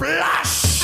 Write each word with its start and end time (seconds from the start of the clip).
Splash! 0.00 0.80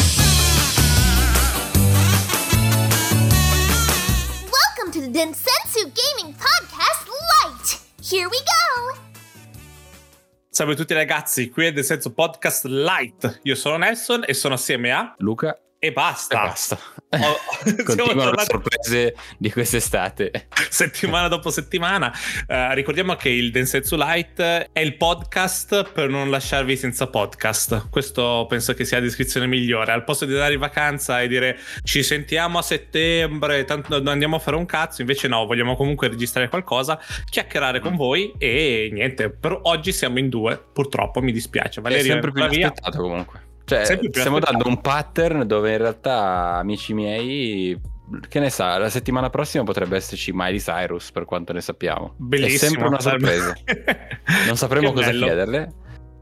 Welcome 4.50 4.90
to 4.90 5.00
the 5.02 5.08
Densensu 5.08 5.88
Gaming 5.94 6.34
Podcast 6.34 7.06
Lite! 7.30 7.78
Here 8.02 8.28
we 8.28 8.38
go! 8.38 8.98
Salve 10.50 10.72
a 10.72 10.74
tutti 10.74 10.94
ragazzi, 10.94 11.48
qui 11.48 11.66
è 11.66 11.72
The 11.72 11.84
Senso 11.84 12.12
Podcast 12.12 12.64
Light. 12.64 13.38
Io 13.44 13.54
sono 13.54 13.76
Nelson 13.76 14.24
e 14.26 14.34
sono 14.34 14.54
assieme 14.54 14.90
a... 14.90 15.14
Luca 15.18 15.63
E 15.84 15.92
basta. 15.92 16.34
e 16.42 16.46
basta. 16.46 16.78
Oh, 17.10 17.36
Continuano 17.84 18.30
le 18.30 18.42
sorprese 18.44 19.14
di 19.36 19.52
quest'estate. 19.52 20.48
settimana 20.70 21.28
dopo 21.28 21.50
settimana. 21.50 22.10
Eh, 22.46 22.74
ricordiamo 22.74 23.14
che 23.16 23.28
il 23.28 23.50
Densetsu 23.50 23.94
Light 23.96 24.40
è 24.40 24.80
il 24.80 24.96
podcast 24.96 25.90
per 25.92 26.08
non 26.08 26.30
lasciarvi 26.30 26.74
senza 26.76 27.06
podcast. 27.08 27.88
Questo 27.90 28.46
penso 28.48 28.72
che 28.72 28.86
sia 28.86 28.96
la 28.96 29.04
descrizione 29.04 29.46
migliore. 29.46 29.92
Al 29.92 30.04
posto 30.04 30.24
di 30.24 30.32
andare 30.32 30.54
in 30.54 30.60
vacanza 30.60 31.20
e 31.20 31.28
dire 31.28 31.58
ci 31.82 32.02
sentiamo 32.02 32.56
a 32.58 32.62
settembre, 32.62 33.64
tanto 33.64 33.98
non 33.98 34.08
andiamo 34.08 34.36
a 34.36 34.38
fare 34.38 34.56
un 34.56 34.64
cazzo, 34.64 35.02
invece 35.02 35.28
no, 35.28 35.44
vogliamo 35.44 35.76
comunque 35.76 36.08
registrare 36.08 36.48
qualcosa, 36.48 36.98
chiacchierare 37.28 37.78
Mm. 37.80 37.82
con 37.82 37.96
voi 37.96 38.32
e 38.38 38.88
niente. 38.90 39.28
Per 39.30 39.58
oggi 39.64 39.92
siamo 39.92 40.18
in 40.18 40.30
due, 40.30 40.58
purtroppo 40.72 41.20
mi 41.20 41.30
dispiace. 41.30 41.80
È 41.80 41.82
Valerio 41.82 42.04
sempre 42.12 42.30
più 42.32 42.40
ancora 42.40 42.58
via. 42.58 42.68
aspettato 42.68 43.02
comunque. 43.02 43.52
Cioè, 43.64 43.84
stiamo 44.10 44.38
dando 44.38 44.68
un 44.68 44.80
pattern 44.80 45.46
dove 45.46 45.72
in 45.72 45.78
realtà, 45.78 46.54
amici 46.56 46.92
miei, 46.92 47.80
che 48.28 48.38
ne 48.40 48.50
sa, 48.50 48.76
la 48.76 48.90
settimana 48.90 49.30
prossima 49.30 49.64
potrebbe 49.64 49.96
esserci 49.96 50.32
Miley 50.34 50.58
Cyrus, 50.58 51.10
per 51.12 51.24
quanto 51.24 51.52
ne 51.54 51.60
sappiamo. 51.62 52.14
Bellissimo. 52.18 52.54
È 52.54 52.58
sempre 52.58 52.86
una 52.88 53.00
sorpresa. 53.00 53.54
Non 54.46 54.56
sapremo 54.56 54.92
cosa 54.92 55.10
bello. 55.10 55.24
chiederle. 55.26 55.72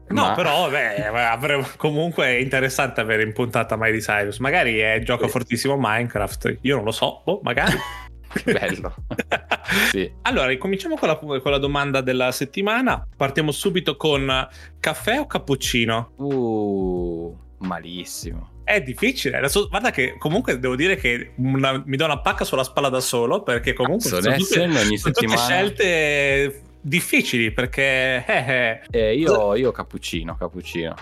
No, 0.09 0.21
ma- 0.27 0.33
però 0.33 0.69
beh, 0.69 1.05
avremo- 1.07 1.65
comunque 1.77 2.25
è 2.25 2.37
interessante 2.37 2.99
avere 3.01 3.23
in 3.23 3.33
puntata 3.33 3.75
Miley 3.77 3.99
Cyrus. 3.99 4.37
Magari 4.39 4.77
è 4.79 5.01
gioca 5.01 5.25
Sì. 5.25 5.31
fortissimo 5.31 5.75
Minecraft. 5.79 6.57
Io 6.61 6.75
non 6.75 6.83
lo 6.85 6.91
so, 6.91 7.21
boh, 7.25 7.39
magari. 7.43 7.75
Bello. 8.45 8.93
Sì. 9.89 10.11
Allora, 10.23 10.47
ricominciamo 10.47 10.97
con 10.97 11.07
la, 11.07 11.15
con 11.15 11.39
la 11.51 11.57
domanda 11.57 12.01
della 12.01 12.31
settimana. 12.31 13.07
Partiamo 13.15 13.51
subito 13.51 13.95
con 13.95 14.47
caffè 14.79 15.19
o 15.19 15.25
cappuccino? 15.25 16.11
Uh, 16.17 17.35
malissimo. 17.59 18.61
È 18.65 18.81
difficile. 18.81 19.37
Adesso, 19.37 19.67
guarda 19.69 19.89
che 19.89 20.15
comunque 20.17 20.59
devo 20.59 20.75
dire 20.75 20.95
che 20.95 21.31
una- 21.37 21.81
mi 21.85 21.95
do 21.95 22.05
una 22.05 22.19
pacca 22.19 22.43
sulla 22.43 22.63
spalla 22.63 22.89
da 22.89 22.99
solo 22.99 23.41
perché 23.41 23.73
comunque 23.73 24.09
Cazzo, 24.09 24.21
sono 24.21 24.35
tutte, 24.35 24.59
ogni 24.61 24.97
sono 24.97 25.13
tutte 25.13 25.37
scelte 25.37 26.61
difficili 26.81 27.51
perché 27.51 28.25
eh, 28.25 28.25
eh, 28.27 28.81
Eh, 28.91 29.15
io, 29.15 29.55
io 29.55 29.71
cappuccino, 29.71 30.35
cappuccino. 30.35 30.93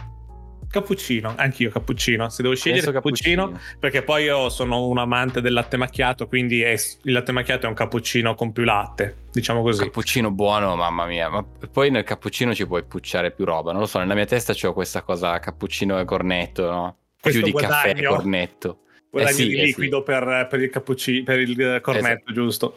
Cappuccino, 0.72 1.34
anch'io 1.36 1.70
cappuccino. 1.70 2.30
Se 2.30 2.42
devo 2.42 2.56
scegliere 2.56 2.82
Penso 2.82 2.94
cappuccino, 2.94 3.60
perché 3.80 4.02
poi 4.02 4.24
io 4.24 4.50
sono 4.50 4.88
un 4.88 4.98
amante 4.98 5.42
del 5.42 5.54
latte 5.54 5.78
macchiato, 5.78 6.28
quindi 6.28 6.62
è- 6.62 6.72
il 7.04 7.14
latte 7.14 7.32
macchiato 7.32 7.66
è 7.66 7.70
un 7.70 7.76
cappuccino 7.76 8.34
con 8.34 8.52
più 8.52 8.64
latte, 8.64 9.26
diciamo 9.32 9.62
così. 9.62 9.84
Cappuccino 9.84 10.32
buono, 10.32 10.76
mamma 10.76 11.06
mia. 11.06 11.30
Ma 11.30 11.46
poi 11.72 11.92
nel 11.92 12.04
cappuccino 12.04 12.56
ci 12.56 12.66
puoi 12.66 12.84
pucciare 12.84 13.32
più 13.32 13.46
roba. 13.46 13.72
Non 13.72 13.82
lo 13.82 13.88
so, 13.88 14.00
nella 14.00 14.16
mia 14.16 14.26
testa 14.26 14.54
c'ho 14.54 14.74
questa 14.74 15.02
cosa 15.04 15.38
cappuccino 15.40 16.00
e 16.00 16.06
cornetto, 16.06 16.70
no? 16.72 16.98
Questo 17.20 17.42
più 17.42 17.52
di 17.52 17.58
caffè 17.58 17.90
e 17.90 17.94
guadagno. 17.94 18.16
cornetto. 18.16 18.80
Guadagni 19.12 19.34
Eh 19.34 19.36
sì, 19.36 19.48
di 19.50 19.60
eh 19.60 19.64
liquido 19.66 20.04
per, 20.04 20.48
per 20.50 20.62
il 20.62 20.70
cappuccino, 20.70 21.24
per 21.24 21.40
il 21.40 21.62
eh, 21.62 21.82
cornetto, 21.82 22.32
giusto? 22.32 22.76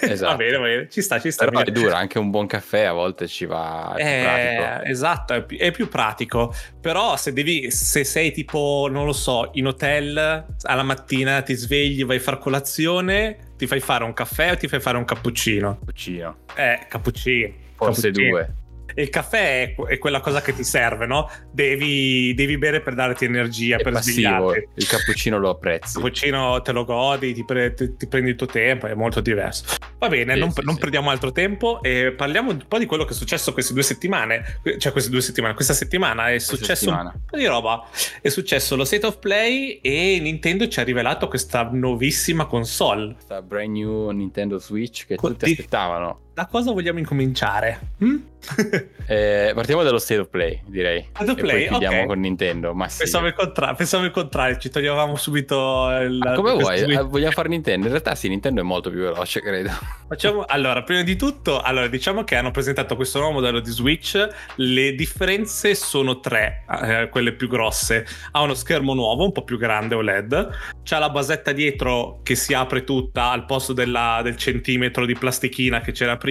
Esatto. 0.00 0.30
va 0.32 0.36
bene, 0.36 0.56
va 0.56 0.64
bene, 0.64 0.88
ci 0.90 1.00
sta, 1.02 1.18
ci 1.20 1.30
sta. 1.30 1.46
Però 1.46 1.60
è 1.60 1.70
dura, 1.70 1.96
anche 1.96 2.18
un 2.18 2.30
buon 2.30 2.46
caffè 2.46 2.82
a 2.84 2.92
volte 2.92 3.26
ci 3.26 3.46
va. 3.46 3.94
È 3.96 4.82
Eh, 4.84 4.90
esatto, 4.90 5.34
è 5.34 5.42
più, 5.42 5.58
è 5.58 5.70
più 5.70 5.88
pratico. 5.88 6.54
Però 6.80 7.16
se 7.16 7.32
devi, 7.32 7.70
se 7.70 8.04
sei 8.04 8.32
tipo, 8.32 8.88
non 8.90 9.04
lo 9.06 9.12
so, 9.12 9.50
in 9.54 9.66
hotel, 9.66 10.46
alla 10.62 10.82
mattina 10.82 11.42
ti 11.42 11.54
svegli, 11.54 12.04
vai 12.04 12.16
a 12.16 12.20
far 12.20 12.38
colazione, 12.38 13.52
ti 13.56 13.66
fai 13.66 13.80
fare 13.80 14.04
un 14.04 14.12
caffè 14.12 14.52
o 14.52 14.56
ti 14.56 14.68
fai 14.68 14.80
fare 14.80 14.96
un 14.96 15.04
cappuccino? 15.04 15.78
Cappuccino. 15.78 16.36
Eh, 16.54 16.86
cappuccino. 16.88 17.52
Forse 17.76 18.08
Cappuccino. 18.08 18.30
due. 18.30 18.54
Il 18.94 19.08
caffè 19.08 19.74
è, 19.74 19.82
è 19.86 19.98
quella 19.98 20.20
cosa 20.20 20.40
che 20.42 20.54
ti 20.54 20.64
serve, 20.64 21.06
no? 21.06 21.28
Devi, 21.52 22.32
devi 22.34 22.58
bere 22.58 22.80
per 22.80 22.94
darti 22.94 23.24
energia, 23.24 23.76
È 23.76 23.82
per 23.82 23.92
passivo. 23.92 24.14
svegliarti. 24.50 24.68
Il 24.74 24.86
cappuccino 24.86 25.38
lo 25.38 25.48
Il 25.50 25.54
apprezzi. 25.56 25.94
cappuccino 25.94 26.62
te 26.62 26.72
lo 26.72 26.84
godi, 26.84 27.32
ti, 27.34 27.44
pre- 27.44 27.74
ti- 27.74 27.96
ti 27.96 28.06
prendi 28.08 28.30
il 28.30 28.36
tuo 28.36 28.46
tempo, 28.46 28.86
è 28.86 28.94
molto 28.94 29.20
diverso. 29.20 29.64
Va 29.98 30.08
bene, 30.08 30.32
Sì, 30.34 30.38
non, 30.40 30.50
sì, 30.52 30.60
non 30.64 30.74
sì. 30.74 30.80
perdiamo 30.80 31.10
altro 31.10 31.30
tempo 31.32 31.82
e 31.82 32.12
parliamo 32.16 32.50
un 32.50 32.64
po' 32.66 32.78
di 32.78 32.86
quello 32.86 33.04
che 33.04 33.12
è 33.12 33.14
successo 33.14 33.52
queste 33.52 33.72
due 33.74 33.82
settimane. 33.82 34.60
Cioè, 34.78 34.92
queste 34.92 35.10
due 35.10 35.20
settimane, 35.20 35.54
questa 35.54 35.74
settimana 35.74 36.30
è 36.30 36.38
successo 36.38 36.74
settimana. 36.86 37.12
un 37.14 37.20
po' 37.26 37.36
di 37.36 37.46
roba. 37.46 37.86
È 38.20 38.28
successo 38.28 38.76
lo 38.76 38.84
State 38.84 39.06
of 39.06 39.18
Play 39.18 39.78
e 39.82 40.18
Nintendo 40.20 40.66
ci 40.68 40.80
ha 40.80 40.84
rivelato 40.84 41.28
questa 41.28 41.68
nuovissima 41.70 42.46
console. 42.46 43.12
Questa 43.14 43.42
brand 43.42 43.70
new 43.76 44.10
Nintendo 44.10 44.58
Switch 44.58 45.06
che 45.06 45.16
tutti 45.16 45.44
aspettavano. 45.44 46.20
Da 46.40 46.46
cosa 46.46 46.72
vogliamo 46.72 46.98
incominciare? 46.98 47.80
Mm? 48.02 48.16
Eh, 49.10 49.50
partiamo 49.56 49.82
dallo 49.82 49.98
State 49.98 50.20
of 50.20 50.28
Play, 50.28 50.62
direi. 50.66 51.04
State 51.12 51.32
of 51.32 51.36
Play, 51.36 51.62
poi 51.62 51.68
chiudiamo 51.70 52.02
ok. 52.02 52.06
con 52.06 52.20
Nintendo. 52.20 52.74
Ma 52.74 52.86
sì. 52.88 52.98
pensavo, 52.98 53.26
il 53.26 53.34
contra- 53.34 53.74
pensavo 53.74 54.04
il 54.04 54.12
contrario, 54.12 54.56
ci 54.58 54.70
toglievamo 54.70 55.16
subito 55.16 55.88
il. 56.00 56.18
Ma 56.18 56.34
come 56.34 56.52
vuoi? 56.52 56.78
Switch. 56.78 56.96
Eh, 56.96 57.02
Vogliamo 57.02 57.32
fare 57.32 57.48
Nintendo? 57.48 57.86
In 57.86 57.90
realtà 57.90 58.14
sì, 58.14 58.28
Nintendo 58.28 58.60
è 58.60 58.62
molto 58.62 58.88
più 58.88 59.00
veloce, 59.00 59.40
credo. 59.40 59.70
Facciamo, 60.06 60.44
allora, 60.46 60.84
prima 60.84 61.02
di 61.02 61.16
tutto, 61.16 61.60
allora, 61.60 61.88
diciamo 61.88 62.22
che 62.22 62.36
hanno 62.36 62.52
presentato 62.52 62.94
questo 62.94 63.18
nuovo 63.18 63.34
modello 63.34 63.58
di 63.58 63.70
Switch. 63.72 64.28
Le 64.54 64.94
differenze 64.94 65.74
sono 65.74 66.20
tre, 66.20 66.62
eh, 66.80 67.08
quelle 67.10 67.32
più 67.32 67.48
grosse. 67.48 68.06
Ha 68.30 68.40
uno 68.42 68.54
schermo 68.54 68.94
nuovo, 68.94 69.24
un 69.24 69.32
po' 69.32 69.42
più 69.42 69.58
grande 69.58 69.96
OLED. 69.96 70.50
C'ha 70.84 70.98
la 71.00 71.10
basetta 71.10 71.50
dietro 71.50 72.20
che 72.22 72.36
si 72.36 72.54
apre 72.54 72.84
tutta 72.84 73.32
al 73.32 73.44
posto 73.44 73.72
della- 73.72 74.20
del 74.22 74.36
centimetro 74.36 75.04
di 75.04 75.14
plastichina 75.14 75.80
che 75.80 75.90
c'era 75.90 76.16
prima. 76.16 76.29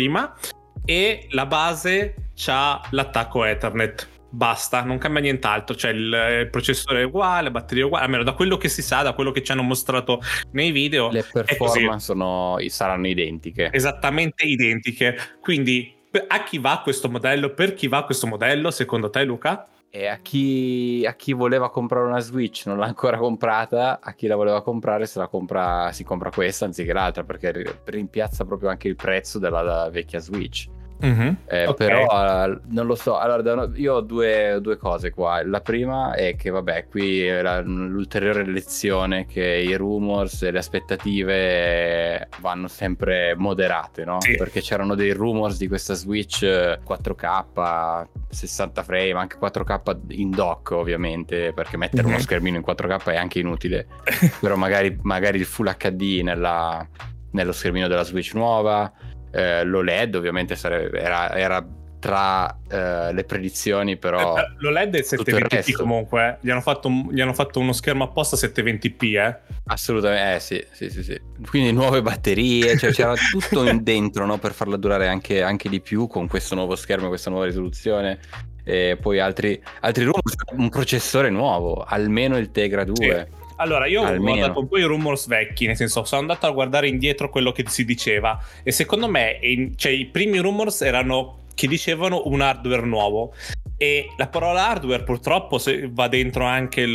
E 0.85 1.27
la 1.31 1.45
base 1.45 2.31
c'ha 2.35 2.81
l'attacco 2.91 3.43
Ethernet. 3.43 4.07
Basta, 4.31 4.83
non 4.83 4.97
cambia 4.97 5.21
nient'altro. 5.21 5.75
Cioè, 5.75 5.91
il, 5.91 6.39
il 6.41 6.49
processore 6.49 7.01
è 7.01 7.05
uguale, 7.05 7.43
la 7.43 7.51
batteria 7.51 7.83
è 7.83 7.85
uguale. 7.85 8.05
Almeno 8.05 8.23
da 8.23 8.33
quello 8.33 8.57
che 8.57 8.69
si 8.69 8.81
sa, 8.81 9.01
da 9.01 9.13
quello 9.13 9.31
che 9.31 9.43
ci 9.43 9.51
hanno 9.51 9.63
mostrato 9.63 10.21
nei 10.51 10.71
video. 10.71 11.09
Le 11.09 11.25
performance 11.31 12.05
sono, 12.05 12.57
saranno 12.67 13.07
identiche. 13.07 13.69
esattamente 13.73 14.45
identiche. 14.45 15.17
Quindi, 15.41 15.95
a 16.27 16.43
chi 16.43 16.59
va 16.59 16.81
questo 16.83 17.09
modello? 17.09 17.53
Per 17.53 17.73
chi 17.73 17.87
va 17.87 18.03
questo 18.03 18.27
modello, 18.27 18.71
secondo 18.71 19.09
te, 19.09 19.23
Luca? 19.23 19.67
E 19.91 20.05
a 20.05 20.17
chi, 20.17 21.03
a 21.07 21.15
chi 21.15 21.33
voleva 21.33 21.71
comprare 21.71 22.05
una 22.05 22.19
Switch 22.19 22.67
non 22.67 22.77
l'ha 22.77 22.85
ancora 22.85 23.17
comprata, 23.17 23.99
a 24.01 24.13
chi 24.13 24.27
la 24.27 24.35
voleva 24.35 24.61
comprare 24.61 25.07
se 25.07 25.17
la 25.17 25.27
compra, 25.27 25.91
si 25.91 26.03
compra 26.03 26.29
questa 26.29 26.65
anziché 26.65 26.93
l'altra 26.93 27.23
perché 27.23 27.51
ri- 27.51 27.79
rimpiazza 27.85 28.45
proprio 28.45 28.69
anche 28.69 28.87
il 28.87 28.95
prezzo 28.95 29.39
della, 29.39 29.61
della 29.61 29.89
vecchia 29.89 30.19
Switch. 30.19 30.69
Eh, 31.01 31.65
Ok. 31.67 31.75
Però 31.77 32.45
eh, 32.45 32.59
non 32.69 32.85
lo 32.85 32.95
so, 32.95 33.17
allora, 33.17 33.69
io 33.75 33.95
ho 33.95 34.01
due, 34.01 34.57
due 34.61 34.77
cose 34.77 35.11
qua. 35.11 35.41
La 35.45 35.61
prima 35.61 36.13
è 36.13 36.35
che, 36.35 36.49
vabbè, 36.49 36.87
qui 36.87 37.21
era 37.25 37.61
l'ulteriore 37.61 38.45
lezione 38.45 39.25
che 39.25 39.43
i 39.45 39.73
rumors 39.75 40.41
e 40.43 40.51
le 40.51 40.59
aspettative 40.59 42.27
vanno 42.41 42.67
sempre 42.67 43.33
moderate, 43.35 44.03
no? 44.05 44.19
Sì. 44.21 44.35
Perché 44.35 44.61
c'erano 44.61 44.95
dei 44.95 45.11
rumors 45.13 45.57
di 45.57 45.67
questa 45.67 45.93
Switch 45.93 46.43
eh, 46.43 46.79
4K, 46.85 48.05
60 48.29 48.83
frame, 48.83 49.13
anche 49.13 49.37
4K 49.37 49.97
in 50.09 50.29
dock, 50.31 50.71
ovviamente, 50.71 51.53
perché 51.53 51.77
mettere 51.77 52.05
uno 52.07 52.15
Mhm. 52.15 52.21
schermino 52.21 52.57
in 52.57 52.63
4K 52.63 53.11
è 53.11 53.15
anche 53.15 53.39
inutile. 53.39 53.87
Però 54.41 54.55
magari, 54.55 54.97
magari 55.03 55.39
il 55.39 55.45
Full 55.45 55.73
HD 55.77 56.21
nella- 56.23 56.85
nello 57.31 57.51
schermino 57.51 57.87
della 57.87 58.03
Switch 58.03 58.33
nuova. 58.33 58.91
Eh, 59.31 59.63
L'OLED 59.63 60.15
ovviamente 60.15 60.55
sarebbe- 60.55 60.99
era, 60.99 61.35
era 61.35 61.65
tra 61.99 62.57
eh, 62.69 63.11
le 63.13 63.23
predizioni, 63.25 63.97
però 63.97 64.37
Eh, 64.37 64.53
L'OLED 64.59 64.95
è 64.95 65.03
tutto 65.03 65.29
il 65.29 65.35
720p 65.35 65.49
resto. 65.49 65.77
comunque. 65.83 66.27
eh. 66.27 66.37
Gli 66.39 66.49
hanno, 66.49 66.61
fatto, 66.61 66.89
gli 67.11 67.19
hanno 67.19 67.33
fatto 67.33 67.59
uno 67.59 67.73
schermo 67.73 68.05
apposta 68.05 68.37
720p, 68.37 69.17
eh. 69.19 69.37
assolutamente, 69.65 70.35
eh 70.35 70.39
sì, 70.39 70.65
sì, 70.71 70.89
sì, 70.89 71.03
sì. 71.03 71.21
Quindi 71.49 71.73
nuove 71.73 72.01
batterie, 72.01 72.77
cioè 72.77 72.91
c'era 72.91 73.13
tutto 73.31 73.69
dentro 73.81 74.25
no, 74.25 74.37
per 74.37 74.53
farla 74.53 74.77
durare 74.77 75.09
anche, 75.09 75.41
anche 75.41 75.67
di 75.67 75.81
più 75.81 76.07
con 76.07 76.27
questo 76.27 76.55
nuovo 76.55 76.75
schermo, 76.77 77.09
questa 77.09 77.29
nuova 77.29 77.45
risoluzione. 77.45 78.19
E 78.63 78.97
poi 79.01 79.19
altri, 79.19 79.61
altri 79.81 80.03
rumors, 80.03 80.35
un 80.51 80.69
processore 80.69 81.29
nuovo, 81.29 81.83
almeno 81.85 82.37
il 82.37 82.51
Tegra 82.51 82.83
2. 82.85 83.29
Allora, 83.59 83.87
io 83.87 84.01
ho 84.01 84.05
Almeno. 84.05 84.37
guardato 84.37 84.59
un 84.59 84.67
po' 84.67 84.77
i 84.77 84.83
rumors 84.83 85.27
vecchi, 85.27 85.65
nel 85.65 85.75
senso, 85.75 86.05
sono 86.05 86.21
andato 86.21 86.45
a 86.45 86.51
guardare 86.51 86.87
indietro 86.87 87.29
quello 87.29 87.51
che 87.51 87.65
si 87.67 87.83
diceva. 87.83 88.41
E 88.63 88.71
secondo 88.71 89.09
me, 89.09 89.37
in- 89.41 89.77
cioè, 89.77 89.91
i 89.91 90.05
primi 90.05 90.37
rumors 90.39 90.81
erano 90.81 91.39
che 91.59 91.67
dicevano 91.67 92.21
un 92.25 92.39
hardware 92.39 92.85
nuovo. 92.85 93.33
E 93.75 94.09
la 94.17 94.27
parola 94.27 94.67
hardware 94.67 95.03
purtroppo 95.03 95.59
va 95.91 96.07
dentro 96.07 96.45
anche 96.45 96.81
il, 96.81 96.89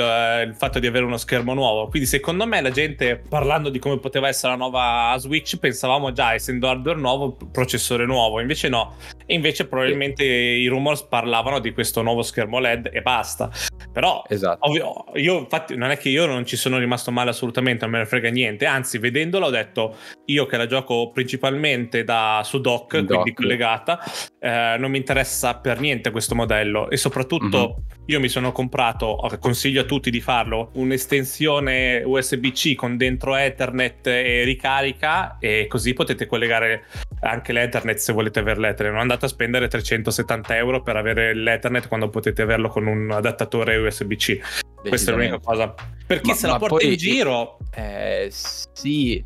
il, 0.47 0.55
fatto 0.55 0.79
di 0.79 0.87
avere 0.87 1.05
uno 1.05 1.19
schermo 1.19 1.53
nuovo. 1.53 1.89
Quindi 1.89 2.09
secondo 2.09 2.47
me 2.47 2.61
la 2.63 2.71
gente 2.71 3.23
parlando 3.27 3.69
di 3.69 3.79
come 3.79 3.99
poteva 3.99 4.29
essere 4.29 4.53
la 4.53 4.59
nuova 4.59 5.15
Switch 5.19 5.57
pensavamo 5.57 6.13
già 6.13 6.35
essendo 6.35 6.69
hardware 6.69 6.99
nuovo, 6.99 7.37
processore 7.51 8.07
nuovo. 8.07 8.41
Invece 8.41 8.69
no. 8.69 8.97
E 9.27 9.35
invece 9.35 9.67
probabilmente 9.67 10.23
sì. 10.23 10.29
i 10.29 10.67
rumors 10.67 11.03
parlavano 11.03 11.59
di 11.59 11.73
questo 11.73 12.03
nuovo 12.03 12.23
schermo 12.23 12.59
LED 12.59 12.91
e 12.93 13.03
basta. 13.03 13.51
Però 13.93 14.25
esatto. 14.29 14.69
ovvio, 14.69 15.05
io 15.15 15.39
infatti 15.39 15.77
non 15.77 15.91
è 15.91 15.97
che 15.97 16.09
io 16.09 16.27
non 16.27 16.45
ci 16.45 16.57
sono 16.57 16.79
rimasto 16.79 17.11
male 17.11 17.31
assolutamente, 17.31 17.85
non 17.85 17.95
me 17.95 18.01
ne 18.01 18.07
frega 18.07 18.29
niente. 18.29 18.67
Anzi, 18.67 18.99
vedendolo 18.99 19.47
ho 19.47 19.51
detto 19.51 19.97
io 20.27 20.47
che 20.47 20.57
la 20.57 20.67
gioco 20.67 21.11
principalmente 21.13 22.05
da 22.05 22.43
su 22.45 22.61
dock, 22.61 22.99
dock. 22.99 23.07
quindi 23.07 23.33
collegata, 23.33 24.01
eh, 24.41 24.77
non 24.79 24.91
mi 24.91 24.99
interessa 24.99 25.57
per 25.57 25.81
niente 25.81 26.11
questo 26.11 26.35
modello 26.35 26.91
e 26.91 26.97
soprattutto 26.97 27.77
mm-hmm. 27.79 28.03
io 28.07 28.21
mi 28.21 28.29
sono 28.29 28.53
comprato, 28.53 29.17
consiglio 29.41 29.83
a 29.83 29.85
tutti 29.85 30.11
di 30.11 30.21
farlo, 30.21 30.71
un'estensione 30.75 32.03
USB-C 32.05 32.75
con 32.75 32.97
dentro 32.97 33.37
Ethernet 33.37 34.07
e 34.07 34.45
ricarica 34.45 35.39
e 35.39 35.67
così 35.69 35.93
potete 35.93 36.27
collegare 36.27 36.85
anche 37.21 37.53
l'Ethernet 37.53 37.97
se 37.97 38.13
volete 38.13 38.41
avere 38.41 38.61
l'Ethernet. 38.61 38.93
Non 38.93 39.01
andate 39.01 39.14
a 39.23 39.29
spendere 39.29 39.69
370 39.69 40.57
euro 40.57 40.83
per 40.83 40.97
avere 40.97 41.35
l'Ethernet 41.35 41.89
quando 41.89 42.09
potete 42.09 42.43
averlo 42.43 42.69
con 42.69 42.87
un 42.87 43.11
adattatore 43.11 43.77
USB-C. 43.77 44.41
Questa 44.89 45.11
è 45.11 45.15
l'unica 45.15 45.39
cosa. 45.39 45.75
Per 46.07 46.21
chi 46.21 46.31
ma, 46.31 46.35
se 46.37 46.47
la 46.47 46.59
porta 46.59 46.77
poi, 46.77 46.91
in 46.91 46.97
giro... 46.97 47.59
Eh, 47.75 48.29
sì, 48.31 49.25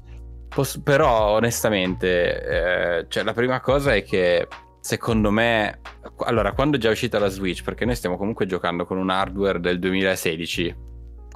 posso, 0.49 0.82
però 0.82 1.31
onestamente, 1.31 2.99
eh, 3.00 3.06
cioè, 3.08 3.25
la 3.25 3.32
prima 3.32 3.61
cosa 3.61 3.94
è 3.94 4.02
che 4.02 4.46
secondo 4.81 5.31
me, 5.31 5.81
allora, 6.19 6.52
quando 6.52 6.76
è 6.76 6.81
già 6.81 6.90
uscita 6.90 7.19
la 7.19 7.29
Switch, 7.29 7.62
perché 7.62 7.85
noi 7.85 7.94
stiamo 7.94 8.17
comunque 8.17 8.46
giocando 8.46 8.87
con 8.87 8.99
un 8.99 9.11
hardware 9.11 9.61
del 9.61 9.79
2016, 9.79 10.75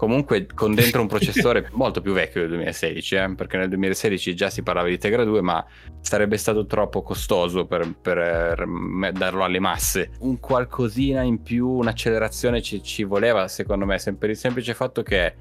comunque 0.02 0.46
con 0.52 0.74
dentro 0.74 1.00
un 1.00 1.06
processore 1.06 1.68
molto 1.74 2.00
più 2.00 2.12
vecchio 2.12 2.40
del 2.40 2.48
2016, 2.48 3.14
eh? 3.14 3.34
perché 3.36 3.56
nel 3.56 3.68
2016 3.68 4.34
già 4.34 4.50
si 4.50 4.64
parlava 4.64 4.88
di 4.88 4.98
Tegra 4.98 5.22
2, 5.22 5.40
ma 5.42 5.64
sarebbe 6.00 6.36
stato 6.38 6.66
troppo 6.66 7.02
costoso 7.02 7.66
per, 7.66 7.94
per 8.02 8.66
darlo 9.12 9.44
alle 9.44 9.60
masse. 9.60 10.10
Un 10.18 10.40
qualcosina 10.40 11.22
in 11.22 11.40
più, 11.40 11.68
un'accelerazione 11.68 12.60
ci, 12.62 12.82
ci 12.82 13.04
voleva, 13.04 13.46
secondo 13.46 13.86
me, 13.86 14.00
per 14.18 14.30
il 14.30 14.36
semplice 14.36 14.74
fatto 14.74 15.04
che 15.04 15.36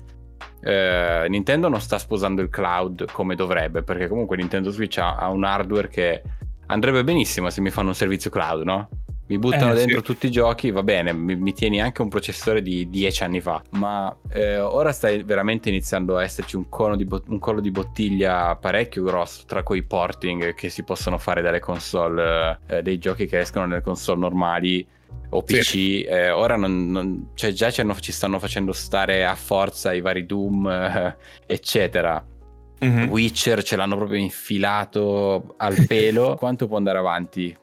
eh, 0.61 1.25
Nintendo 1.27 1.67
non 1.67 1.81
sta 1.81 1.97
sposando 1.97 2.43
il 2.43 2.49
cloud 2.49 3.11
come 3.11 3.33
dovrebbe, 3.33 3.81
perché 3.81 4.07
comunque 4.07 4.37
Nintendo 4.37 4.69
Switch 4.69 4.99
ha, 4.99 5.15
ha 5.15 5.29
un 5.29 5.43
hardware 5.43 5.87
che 5.87 6.21
andrebbe 6.67 7.03
benissimo 7.03 7.49
se 7.49 7.61
mi 7.61 7.71
fanno 7.71 7.87
un 7.87 7.95
servizio 7.95 8.29
cloud, 8.29 8.61
no? 8.61 8.89
Mi 9.31 9.39
buttano 9.39 9.71
eh, 9.71 9.75
dentro 9.75 9.99
sì. 9.99 10.03
tutti 10.03 10.25
i 10.27 10.29
giochi, 10.29 10.71
va 10.71 10.83
bene, 10.83 11.13
mi, 11.13 11.37
mi, 11.37 11.53
tieni 11.53 11.79
anche 11.79 12.01
un 12.01 12.09
processore 12.09 12.61
di 12.61 12.89
dieci 12.89 13.23
anni 13.23 13.39
fa, 13.39 13.63
ma 13.69 14.13
eh, 14.29 14.59
ora 14.59 14.91
sta 14.91 15.07
veramente 15.23 15.69
iniziando 15.69 16.17
a 16.17 16.23
esserci 16.23 16.57
un, 16.57 16.65
bo- 16.67 17.23
un, 17.27 17.39
collo 17.39 17.61
di 17.61 17.71
bottiglia 17.71 18.53
parecchio 18.57 19.03
grosso 19.03 19.43
tra 19.47 19.63
quei 19.63 19.83
porting 19.83 20.53
che 20.53 20.67
si 20.67 20.83
possono 20.83 21.17
fare 21.17 21.41
dalle 21.41 21.61
console, 21.61 22.59
eh, 22.67 22.81
dei 22.81 22.97
giochi 22.97 23.25
che 23.25 23.39
escono 23.39 23.67
nelle 23.67 23.81
console 23.81 24.19
normali 24.19 24.85
o 25.29 25.43
PC. 25.43 25.63
Sì. 25.63 26.01
Eh, 26.01 26.29
ora 26.29 26.57
non, 26.57 26.91
non, 26.91 27.29
cioè 27.33 27.53
già 27.53 27.71
ci, 27.71 28.11
stanno 28.11 28.37
facendo 28.37 28.73
stare 28.73 29.23
a 29.25 29.35
forza 29.35 29.93
i 29.93 30.01
vari 30.01 30.25
Doom, 30.25 30.67
eh, 30.67 31.15
eccetera. 31.47 32.21
Mm-hmm. 32.83 33.07
Witcher 33.09 33.63
ce 33.63 33.77
l'hanno 33.77 33.95
proprio 33.95 34.19
infilato 34.19 35.53
al 35.55 35.85
pelo. 35.87 36.35
Quanto 36.37 36.67
può 36.67 36.75
andare 36.75 36.97
avanti 36.97 37.55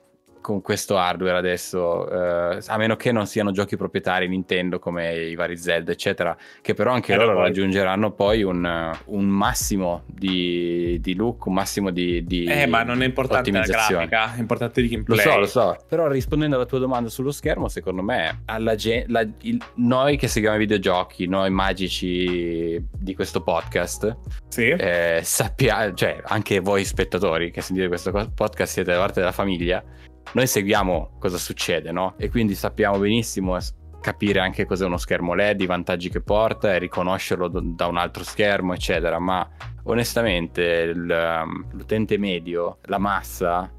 con 0.48 0.62
questo 0.62 0.96
hardware 0.96 1.36
adesso, 1.36 2.08
eh, 2.10 2.62
a 2.66 2.76
meno 2.78 2.96
che 2.96 3.12
non 3.12 3.26
siano 3.26 3.50
giochi 3.50 3.76
proprietari 3.76 4.28
Nintendo 4.28 4.78
come 4.78 5.14
i 5.14 5.34
vari 5.34 5.58
Zelda, 5.58 5.92
eccetera, 5.92 6.34
che 6.62 6.72
però 6.72 6.92
anche 6.92 7.12
eh, 7.12 7.16
loro 7.16 7.34
poi. 7.34 7.42
raggiungeranno 7.42 8.12
poi 8.12 8.42
un, 8.42 8.96
un 9.04 9.24
massimo 9.26 10.04
di, 10.06 10.98
di, 11.02 11.14
look, 11.14 11.44
un 11.44 11.52
massimo 11.52 11.90
di, 11.90 12.24
di 12.24 12.44
Eh, 12.44 12.64
ma 12.64 12.82
non 12.82 13.02
è 13.02 13.04
importante 13.04 13.50
la 13.50 13.60
grafica, 13.60 14.34
è 14.34 14.38
importante 14.38 14.80
il 14.80 14.88
gameplay. 14.88 15.22
Lo 15.22 15.30
so, 15.30 15.38
lo 15.38 15.46
so, 15.46 15.76
però 15.86 16.08
rispondendo 16.08 16.56
alla 16.56 16.64
tua 16.64 16.78
domanda 16.78 17.10
sullo 17.10 17.30
schermo, 17.30 17.68
secondo 17.68 18.00
me, 18.00 18.40
gen- 18.76 19.04
la, 19.08 19.26
il, 19.42 19.62
noi 19.74 20.16
che 20.16 20.28
seguiamo 20.28 20.56
i 20.56 20.60
videogiochi, 20.60 21.26
noi 21.26 21.50
magici 21.50 22.82
di 22.90 23.14
questo 23.14 23.42
podcast, 23.42 24.16
sì. 24.48 24.70
eh, 24.70 25.20
sappiamo, 25.22 25.92
cioè 25.92 26.22
anche 26.24 26.60
voi 26.60 26.86
spettatori 26.86 27.50
che 27.50 27.60
sentite 27.60 27.88
questo 27.88 28.12
podcast 28.34 28.72
siete 28.72 28.94
parte 28.94 29.20
della 29.20 29.32
famiglia, 29.32 29.84
noi 30.32 30.46
seguiamo 30.46 31.16
cosa 31.18 31.38
succede, 31.38 31.92
no? 31.92 32.14
E 32.16 32.28
quindi 32.30 32.54
sappiamo 32.54 32.98
benissimo 32.98 33.56
capire 34.00 34.38
anche 34.40 34.64
cos'è 34.64 34.86
uno 34.86 34.96
schermo 34.96 35.34
LED, 35.34 35.62
i 35.62 35.66
vantaggi 35.66 36.08
che 36.08 36.20
porta 36.20 36.74
e 36.74 36.78
riconoscerlo 36.78 37.48
da 37.48 37.86
un 37.86 37.96
altro 37.96 38.22
schermo, 38.22 38.72
eccetera. 38.72 39.18
Ma 39.18 39.48
onestamente 39.84 40.92
l'utente 40.92 42.18
medio, 42.18 42.78
la 42.82 42.98
massa, 42.98 43.70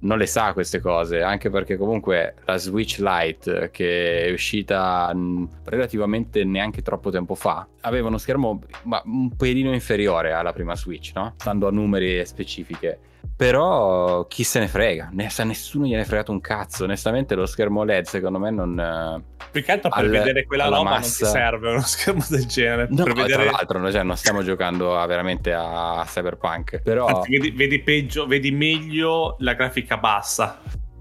non 0.00 0.18
le 0.18 0.26
sa 0.26 0.52
queste 0.52 0.80
cose, 0.80 1.22
anche 1.22 1.50
perché 1.50 1.76
comunque 1.76 2.34
la 2.44 2.56
Switch 2.56 2.98
Lite 2.98 3.70
che 3.72 4.26
è 4.26 4.30
uscita 4.30 5.12
relativamente 5.64 6.44
neanche 6.44 6.82
troppo 6.82 7.10
tempo 7.10 7.34
fa, 7.34 7.66
aveva 7.80 8.08
uno 8.08 8.18
schermo 8.18 8.60
ma 8.84 9.02
un 9.04 9.34
pelino 9.36 9.72
inferiore 9.72 10.32
alla 10.32 10.52
prima 10.52 10.76
Switch, 10.76 11.12
no? 11.14 11.34
Stando 11.36 11.66
a 11.66 11.70
numeri 11.70 12.24
specifiche. 12.26 12.98
Però 13.36 14.26
chi 14.26 14.42
se 14.42 14.58
ne 14.58 14.66
frega, 14.66 15.10
nessuno 15.12 15.86
gliene 15.86 16.02
è 16.02 16.04
fregato 16.04 16.32
un 16.32 16.40
cazzo. 16.40 16.84
Onestamente, 16.84 17.34
lo 17.34 17.46
schermo 17.46 17.84
LED, 17.84 18.06
secondo 18.06 18.38
me, 18.38 18.50
non. 18.50 18.78
Eh, 18.78 19.46
Più 19.52 19.62
che 19.62 19.72
altro 19.72 19.90
per 19.90 20.04
al, 20.04 20.10
vedere 20.10 20.44
quella 20.44 20.64
roba 20.64 20.82
massa... 20.82 21.24
non 21.24 21.32
ti 21.32 21.38
serve 21.38 21.70
uno 21.70 21.82
schermo 21.86 22.24
del 22.28 22.46
genere. 22.46 22.88
No, 22.90 23.04
per 23.04 23.12
vedere... 23.12 23.42
tra 23.44 23.52
l'altro, 23.52 23.90
cioè, 23.92 24.02
non 24.02 24.16
stiamo 24.16 24.42
giocando 24.42 24.98
a, 24.98 25.06
veramente 25.06 25.52
a 25.52 26.02
Cyberpunk. 26.04 26.80
Però. 26.82 27.06
Anzi, 27.06 27.30
vedi, 27.30 27.50
vedi, 27.52 27.78
peggio, 27.80 28.26
vedi 28.26 28.50
meglio 28.50 29.36
la 29.38 29.54
grafica 29.54 29.96
bassa. 29.96 30.60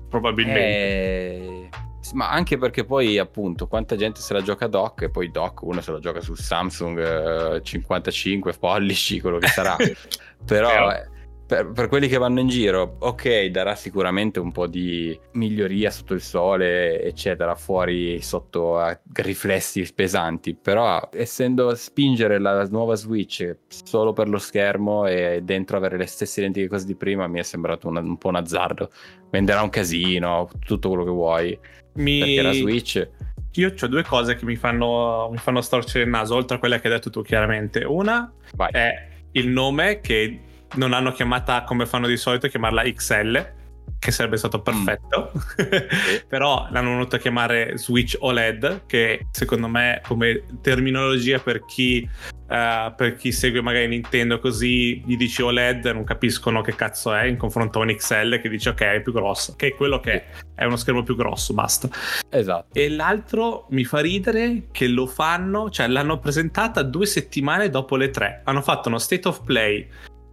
Probabilmente. 0.10 0.60
Eh 0.62 1.70
ma 2.14 2.30
anche 2.30 2.58
perché 2.58 2.86
poi 2.86 3.18
appunto 3.18 3.68
quanta 3.68 3.96
gente 3.96 4.22
se 4.22 4.34
la 4.34 4.42
gioca 4.42 4.68
doc 4.68 5.02
e 5.02 5.10
poi 5.10 5.30
doc 5.30 5.62
uno 5.64 5.82
se 5.82 5.92
la 5.92 6.00
gioca 6.00 6.22
su 6.22 6.36
Samsung 6.36 7.56
eh, 7.56 7.62
55 7.62 8.54
pollici 8.54 9.20
quello 9.20 9.40
che 9.40 9.48
sarà 9.48 9.76
però 10.46 10.92
eh, 10.92 11.10
per, 11.48 11.72
per, 11.72 11.88
quelli 11.88 12.08
che 12.10 12.18
vanno 12.18 12.42
in 12.42 12.48
giro, 12.50 12.98
ok, 13.00 13.46
darà 13.46 13.74
sicuramente 13.76 14.40
un 14.40 14.52
po' 14.52 14.68
di 14.68 15.18
miglioria 15.34 15.90
sotto 15.90 16.14
il 16.14 16.22
sole, 16.22 17.02
eccetera, 17.02 17.56
fuori 17.56 18.22
sotto 18.22 18.78
a 18.78 19.00
riflessi 19.14 19.90
pesanti, 19.96 20.56
però 20.56 21.10
essendo 21.14 21.74
spingere 21.74 22.38
la 22.38 22.66
nuova 22.66 22.96
Switch 22.96 23.60
solo 23.68 24.12
per 24.12 24.28
lo 24.28 24.38
schermo 24.38 25.08
e 25.08 25.40
dentro 25.44 25.78
avere 25.78 25.98
le 25.98 26.06
stesse 26.06 26.42
identiche 26.42 26.68
cose 26.68 26.86
di 26.86 26.96
prima, 26.96 27.28
mi 27.28 27.40
è 27.40 27.44
sembrato 27.44 27.88
un, 27.88 27.96
un 27.96 28.18
po' 28.18 28.28
un 28.28 28.36
azzardo. 28.36 28.90
Venderà 29.32 29.62
un 29.62 29.70
casino, 29.70 30.50
tutto 30.66 30.90
quello 30.90 31.06
che 31.06 31.12
vuoi. 31.12 31.60
Mi... 31.96 32.20
Perché 32.20 32.42
la 32.42 32.52
Switch 32.52 33.10
io 33.54 33.74
ho 33.80 33.88
due 33.88 34.04
cose 34.04 34.36
che 34.36 34.46
mi 34.46 34.56
fanno, 34.56 35.30
mi 35.32 35.38
fanno 35.38 35.62
storcere 35.62 36.04
il 36.04 36.10
naso, 36.10 36.36
oltre 36.36 36.58
a 36.58 36.60
quella 36.60 36.80
che 36.80 36.88
hai 36.88 36.94
detto 36.94 37.10
tu 37.10 37.22
chiaramente. 37.22 37.84
Una 37.84 38.32
Vai. 38.54 38.70
è 38.72 39.08
il 39.32 39.48
nome 39.48 40.00
che 40.00 40.42
non 40.76 40.94
hanno 40.94 41.12
chiamata 41.12 41.64
come 41.64 41.86
fanno 41.86 42.08
di 42.08 42.18
solito, 42.18 42.48
chiamarla 42.48 42.84
XL, 42.84 43.56
che 44.00 44.12
sarebbe 44.12 44.38
stato 44.38 44.62
perfetto, 44.62 45.32
mm. 45.34 45.68
però 46.28 46.68
l'hanno 46.72 46.92
voluto 46.92 47.16
a 47.16 47.20
chiamare 47.20 47.78
Switch 47.78 48.16
OLED, 48.20 48.86
che 48.86 49.28
secondo 49.32 49.68
me 49.68 50.02
come 50.06 50.44
terminologia 50.62 51.40
per 51.40 51.66
chi, 51.66 52.08
uh, 52.48 52.94
per 52.96 53.16
chi 53.16 53.32
segue 53.32 53.62
magari 53.62 53.88
Nintendo 53.88 54.40
così, 54.40 55.02
gli 55.06 55.18
dici 55.18 55.42
OLED 55.42 55.88
non 55.88 56.04
capiscono 56.04 56.62
che 56.62 56.76
cazzo 56.76 57.14
è 57.14 57.24
in 57.24 57.38
confronto 57.38 57.80
a 57.80 57.84
un 57.84 57.96
XL 57.96 58.40
che 58.40 58.50
dice 58.50 58.70
ok 58.70 58.82
è 58.82 59.02
più 59.02 59.14
grosso, 59.14 59.56
che 59.56 59.68
è 59.68 59.74
quello 59.74 60.00
che 60.00 60.12
è, 60.12 60.26
è 60.56 60.66
uno 60.66 60.76
schermo 60.76 61.04
più 61.04 61.16
grosso, 61.16 61.54
basta. 61.54 61.90
Esatto. 62.30 62.78
E 62.78 62.90
l'altro 62.90 63.66
mi 63.72 63.84
fa 63.84 64.00
ridere 64.00 64.68
che 64.72 64.88
lo 64.88 65.08
fanno, 65.08 65.70
cioè 65.72 65.88
l'hanno 65.88 66.20
presentata 66.20 66.84
due 66.84 67.08
settimane 67.08 67.70
dopo 67.70 67.96
le 67.96 68.12
tre, 68.12 68.42
hanno 68.44 68.62
fatto 68.62 68.90
uno 68.90 69.00
state 69.00 69.28
of 69.28 69.44
play 69.44 69.88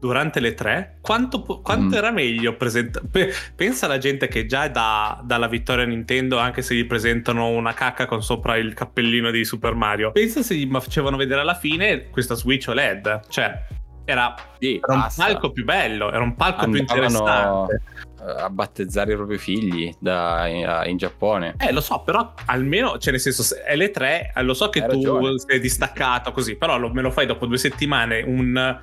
durante 0.04 0.38
le 0.38 0.52
tre, 0.52 0.98
quanto, 1.00 1.40
quanto 1.40 1.94
mm. 1.94 1.98
era 1.98 2.10
meglio 2.10 2.56
presentare. 2.56 3.32
Pensa 3.56 3.86
alla 3.86 3.96
gente 3.96 4.28
che 4.28 4.44
già 4.44 4.68
da, 4.68 5.18
dalla 5.24 5.48
vittoria 5.48 5.86
Nintendo, 5.86 6.36
anche 6.36 6.60
se 6.60 6.74
gli 6.74 6.84
presentano 6.84 7.48
una 7.48 7.72
cacca 7.72 8.04
con 8.04 8.22
sopra 8.22 8.58
il 8.58 8.74
cappellino 8.74 9.30
di 9.30 9.46
Super 9.46 9.72
Mario. 9.72 10.12
Pensa 10.12 10.42
se 10.42 10.56
gli 10.56 10.70
facevano 10.70 11.16
vedere 11.16 11.40
alla 11.40 11.54
fine 11.54 12.10
questa 12.10 12.34
Switch 12.34 12.68
OLED. 12.68 13.28
Cioè, 13.30 13.66
era, 14.04 14.34
sì, 14.58 14.78
era 14.86 14.92
un 14.92 15.08
palco 15.16 15.52
più 15.52 15.64
bello, 15.64 16.12
era 16.12 16.22
un 16.22 16.34
palco 16.34 16.64
Andavano... 16.64 16.84
più 16.84 16.96
interessante 16.98 17.82
a 18.26 18.48
battezzare 18.48 19.12
i 19.12 19.16
propri 19.16 19.36
figli 19.38 19.94
da, 19.98 20.46
in, 20.46 20.82
in, 20.86 20.96
Giappone. 20.98 21.56
Eh, 21.58 21.72
lo 21.72 21.80
so, 21.80 22.02
però 22.04 22.34
almeno, 22.46 22.98
cioè 22.98 23.12
nel 23.12 23.20
senso, 23.20 23.54
è 23.64 23.76
le 23.76 23.90
tre, 23.90 24.32
lo 24.36 24.54
so 24.54 24.68
che 24.68 24.82
Hai 24.82 24.88
tu 24.88 24.94
ragione. 24.96 25.38
sei 25.38 25.60
distaccato 25.60 26.32
così, 26.32 26.56
però 26.56 26.78
lo, 26.78 26.90
me 26.90 27.02
lo 27.02 27.10
fai 27.10 27.26
dopo 27.26 27.46
due 27.46 27.58
settimane 27.58 28.22
un 28.22 28.80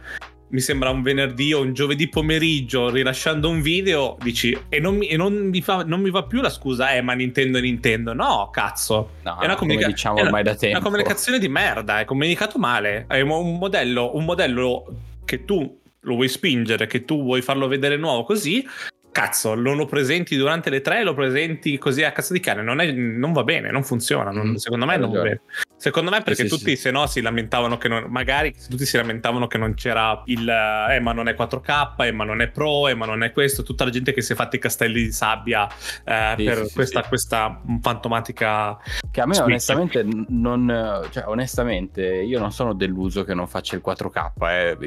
mi 0.52 0.60
sembra 0.60 0.90
un 0.90 1.02
venerdì 1.02 1.54
o 1.54 1.62
un 1.62 1.74
giovedì 1.74 2.08
pomeriggio 2.08 2.90
rilasciando 2.90 3.50
un 3.50 3.62
video, 3.62 4.18
dici 4.22 4.58
e 4.70 4.80
non 4.80 4.98
mi, 4.98 5.08
e 5.08 5.18
non 5.18 5.34
mi, 5.34 5.62
fa, 5.62 5.84
non 5.84 6.02
mi 6.02 6.10
va 6.10 6.24
più 6.24 6.42
la 6.42 6.50
scusa, 6.50 6.92
eh 6.94 7.02
ma 7.02 7.14
Nintendo 7.14 7.58
è 7.58 7.62
Nintendo. 7.62 8.14
No, 8.14 8.50
cazzo. 8.52 9.12
No, 9.24 9.40
è 9.40 9.46
una, 9.46 9.56
comunica- 9.56 9.88
diciamo 9.88 10.18
è 10.18 10.22
una, 10.22 10.42
è 10.42 10.70
una 10.70 10.82
comunicazione 10.82 11.40
di 11.40 11.48
merda, 11.48 12.00
è 12.00 12.06
comunicato 12.06 12.58
male. 12.60 13.06
È 13.08 13.22
un 13.22 13.58
modello, 13.58 14.16
un 14.16 14.26
modello 14.26 14.86
che 15.26 15.46
tu 15.46 15.80
lo 16.02 16.16
vuoi 16.16 16.28
spingere, 16.28 16.88
che 16.88 17.06
tu 17.06 17.24
vuoi 17.24 17.42
farlo 17.42 17.68
vedere 17.68 17.96
nuovo 17.96 18.24
così, 18.24 18.66
cazzo, 19.12 19.56
non 19.56 19.76
lo 19.76 19.86
presenti 19.86 20.36
durante 20.36 20.70
le 20.70 20.82
tre, 20.82 21.04
lo 21.04 21.14
presenti 21.14 21.78
così 21.78 22.04
a 22.04 22.12
cazzo 22.12 22.34
di 22.34 22.40
cane, 22.40 22.62
non, 22.62 22.80
è, 22.80 22.92
non 22.92 23.34
va 23.34 23.44
bene, 23.44 23.72
non 23.72 23.84
funziona, 23.84 24.30
non, 24.32 24.52
Mm, 24.52 24.56
secondo 24.56 24.86
me 24.86 24.98
non 24.98 25.12
va 25.12 25.22
bene. 25.22 25.42
Secondo 25.78 26.12
me 26.12 26.22
perché 26.22 26.44
sì, 26.44 26.50
tutti 26.50 26.70
sì. 26.72 26.76
se 26.76 26.92
no 26.92 27.08
si 27.08 27.22
lamentavano 27.22 27.78
che 27.78 27.88
non, 27.88 28.06
magari 28.10 28.54
tutti 28.70 28.86
si 28.86 28.98
lamentavano 28.98 29.48
che 29.48 29.58
non 29.58 29.74
c'era 29.74 30.22
il, 30.26 30.48
eh 30.48 31.00
ma 31.00 31.12
non 31.12 31.28
è 31.28 31.34
4K, 31.34 32.06
eh 32.06 32.12
ma 32.12 32.24
non 32.24 32.42
è 32.42 32.50
Pro, 32.50 32.88
eh 32.88 32.94
ma 32.94 33.06
non 33.06 33.24
è 33.24 33.32
questo, 33.32 33.64
tutta 33.64 33.84
la 33.84 33.90
gente 33.90 34.14
che 34.14 34.22
si 34.22 34.34
è 34.34 34.36
fatta 34.36 34.56
i 34.56 34.60
castelli 34.60 35.04
di 35.04 35.12
sabbia 35.12 35.68
eh, 36.06 36.36
Sì, 36.38 36.44
per 36.44 36.68
questa, 36.72 37.04
questa 37.04 37.62
fantomatica... 37.82 38.78
Che 39.10 39.22
a 39.22 39.26
me 39.26 39.34
Switch. 39.34 39.48
onestamente 39.50 40.06
non 40.30 41.08
cioè 41.10 41.24
onestamente 41.28 42.04
io 42.04 42.40
non 42.40 42.52
sono 42.52 42.74
deluso 42.74 43.24
che 43.24 43.34
non 43.34 43.48
faccia 43.48 43.76
il 43.76 43.82
4K, 43.84 44.32
eh. 44.50 44.78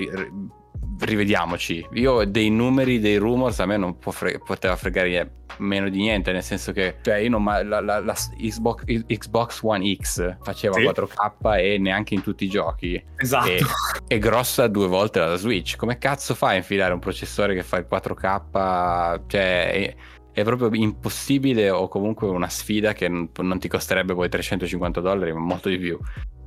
Ri- 0.99 1.07
rivediamoci. 1.07 1.87
Io 1.95 2.25
dei 2.25 2.51
numeri, 2.51 2.99
dei 3.01 3.17
rumors 3.17 3.61
a 3.61 3.67
me 3.67 3.77
non 3.77 3.97
fre- 4.01 4.39
poteva 4.39 4.77
fregare 4.77 5.33
meno 5.59 5.89
di 5.89 5.99
niente, 5.99 6.33
nel 6.33 6.43
senso 6.43 6.73
che 6.73 6.97
cioè 7.03 7.17
io 7.17 7.31
non 7.31 7.43
ma- 7.43 7.63
la, 7.63 7.81
la- 7.81 8.01
la 8.01 8.15
Xbox, 8.37 8.83
Xbox 9.07 9.61
One 9.63 9.95
X 10.01 10.37
faceva 10.43 10.75
Sì. 10.75 10.83
4K 10.83 11.59
e 11.59 11.79
neanche 11.79 12.15
in 12.15 12.23
tutti 12.23 12.45
i 12.45 12.49
giochi. 12.49 13.03
Esatto. 13.17 13.49
E- 13.51 13.61
è 14.07 14.19
grossa 14.19 14.67
due 14.67 14.87
volte 14.89 15.21
la 15.21 15.37
Switch. 15.37 15.77
Come 15.77 15.99
cazzo 15.99 16.35
fai 16.35 16.55
a 16.55 16.57
infilare 16.59 16.93
un 16.93 16.99
processore 17.01 17.55
che 17.55 17.63
fa 17.63 17.77
il 17.79 17.87
4K? 17.89 19.21
Cioè, 19.27 19.71
è, 19.73 19.95
è 20.33 20.43
proprio 20.43 20.71
impossibile 20.73 21.71
o 21.71 21.87
comunque 21.89 22.27
una 22.29 22.49
sfida 22.49 22.93
che 22.93 23.09
non, 23.09 23.31
non 23.41 23.59
ti 23.59 23.69
costerebbe 23.69 24.15
poi 24.15 24.29
350 24.29 25.01
dollari, 25.01 25.33
ma 25.33 25.41
molto 25.41 25.69
di 25.69 25.79
più. 25.79 25.99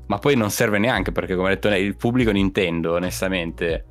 Ma 0.07 0.17
poi 0.19 0.35
non 0.35 0.49
serve 0.51 0.77
neanche 0.77 1.11
perché, 1.11 1.35
come 1.35 1.47
ha 1.47 1.53
detto 1.53 1.67
il 1.69 1.95
pubblico 1.97 2.31
Nintendo, 2.31 2.93
onestamente, 2.93 3.85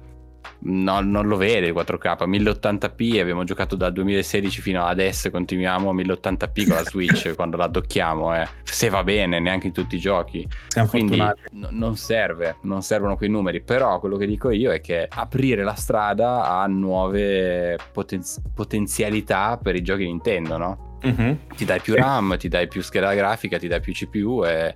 no- 0.60 1.00
non 1.00 1.26
lo 1.26 1.36
vede 1.36 1.66
il 1.68 1.72
4K. 1.74 2.26
1080p 2.26 3.20
abbiamo 3.20 3.44
giocato 3.44 3.76
dal 3.76 3.92
2016 3.92 4.60
fino 4.60 4.82
ad 4.82 4.88
adesso, 4.90 5.30
continuiamo 5.30 5.90
a 5.90 5.94
1080p 5.94 6.66
con 6.66 6.76
la 6.76 6.84
Switch 6.88 7.34
quando 7.34 7.56
la 7.56 7.66
docchiamo. 7.66 8.34
eh. 8.34 8.46
Se 8.62 8.88
va 8.88 9.02
bene, 9.04 9.40
neanche 9.40 9.68
in 9.68 9.72
tutti 9.72 9.96
i 9.96 9.98
giochi. 9.98 10.46
Siamo 10.68 10.88
Quindi 10.88 11.16
no- 11.18 11.34
non 11.70 11.96
serve, 11.96 12.56
non 12.62 12.82
servono 12.82 13.16
quei 13.16 13.28
numeri, 13.30 13.62
però 13.62 13.98
quello 14.00 14.16
che 14.16 14.26
dico 14.26 14.50
io 14.50 14.70
è 14.72 14.80
che 14.80 15.06
aprire 15.08 15.62
la 15.64 15.74
strada 15.74 16.46
a 16.60 16.66
nuove 16.66 17.76
poten- 17.92 18.22
potenzialità 18.54 19.58
per 19.62 19.74
i 19.76 19.82
giochi 19.82 20.04
Nintendo, 20.04 20.56
no? 20.58 20.98
Mhm. 21.02 21.38
Ti 21.56 21.64
dai 21.64 21.80
più. 21.80 21.94
RAM, 21.94 22.36
ti 22.36 22.48
dai 22.48 22.68
più 22.68 22.82
scheda 22.82 23.14
grafica, 23.14 23.58
ti 23.58 23.68
dai 23.68 23.80
più 23.80 23.92
CPU 23.92 24.44
e, 24.44 24.74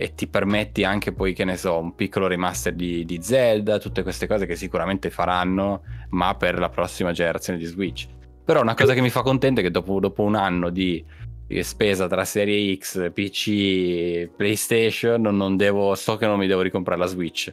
e 0.00 0.14
ti 0.14 0.28
permetti 0.28 0.84
anche 0.84 1.12
poi, 1.12 1.32
che 1.32 1.44
ne 1.44 1.56
so, 1.56 1.76
un 1.76 1.96
piccolo 1.96 2.28
remaster 2.28 2.72
di, 2.72 3.04
di 3.04 3.18
Zelda, 3.20 3.78
tutte 3.78 4.04
queste 4.04 4.28
cose 4.28 4.46
che 4.46 4.54
sicuramente 4.54 5.10
faranno, 5.10 5.82
ma 6.10 6.36
per 6.36 6.56
la 6.60 6.68
prossima 6.68 7.10
generazione 7.10 7.58
di 7.58 7.64
Switch. 7.64 8.06
Però 8.44 8.60
una 8.60 8.74
cosa 8.74 8.94
che 8.94 9.00
mi 9.00 9.10
fa 9.10 9.22
contento 9.22 9.58
è 9.58 9.62
che 9.64 9.72
dopo, 9.72 9.98
dopo 9.98 10.22
un 10.22 10.36
anno 10.36 10.70
di 10.70 11.04
spesa 11.62 12.06
tra 12.06 12.24
serie 12.24 12.76
X, 12.76 13.10
PC, 13.12 14.30
PlayStation, 14.36 15.20
non 15.20 15.56
devo, 15.56 15.96
so 15.96 16.16
che 16.16 16.26
non 16.26 16.38
mi 16.38 16.46
devo 16.46 16.60
ricomprare 16.60 17.00
la 17.00 17.06
Switch. 17.06 17.52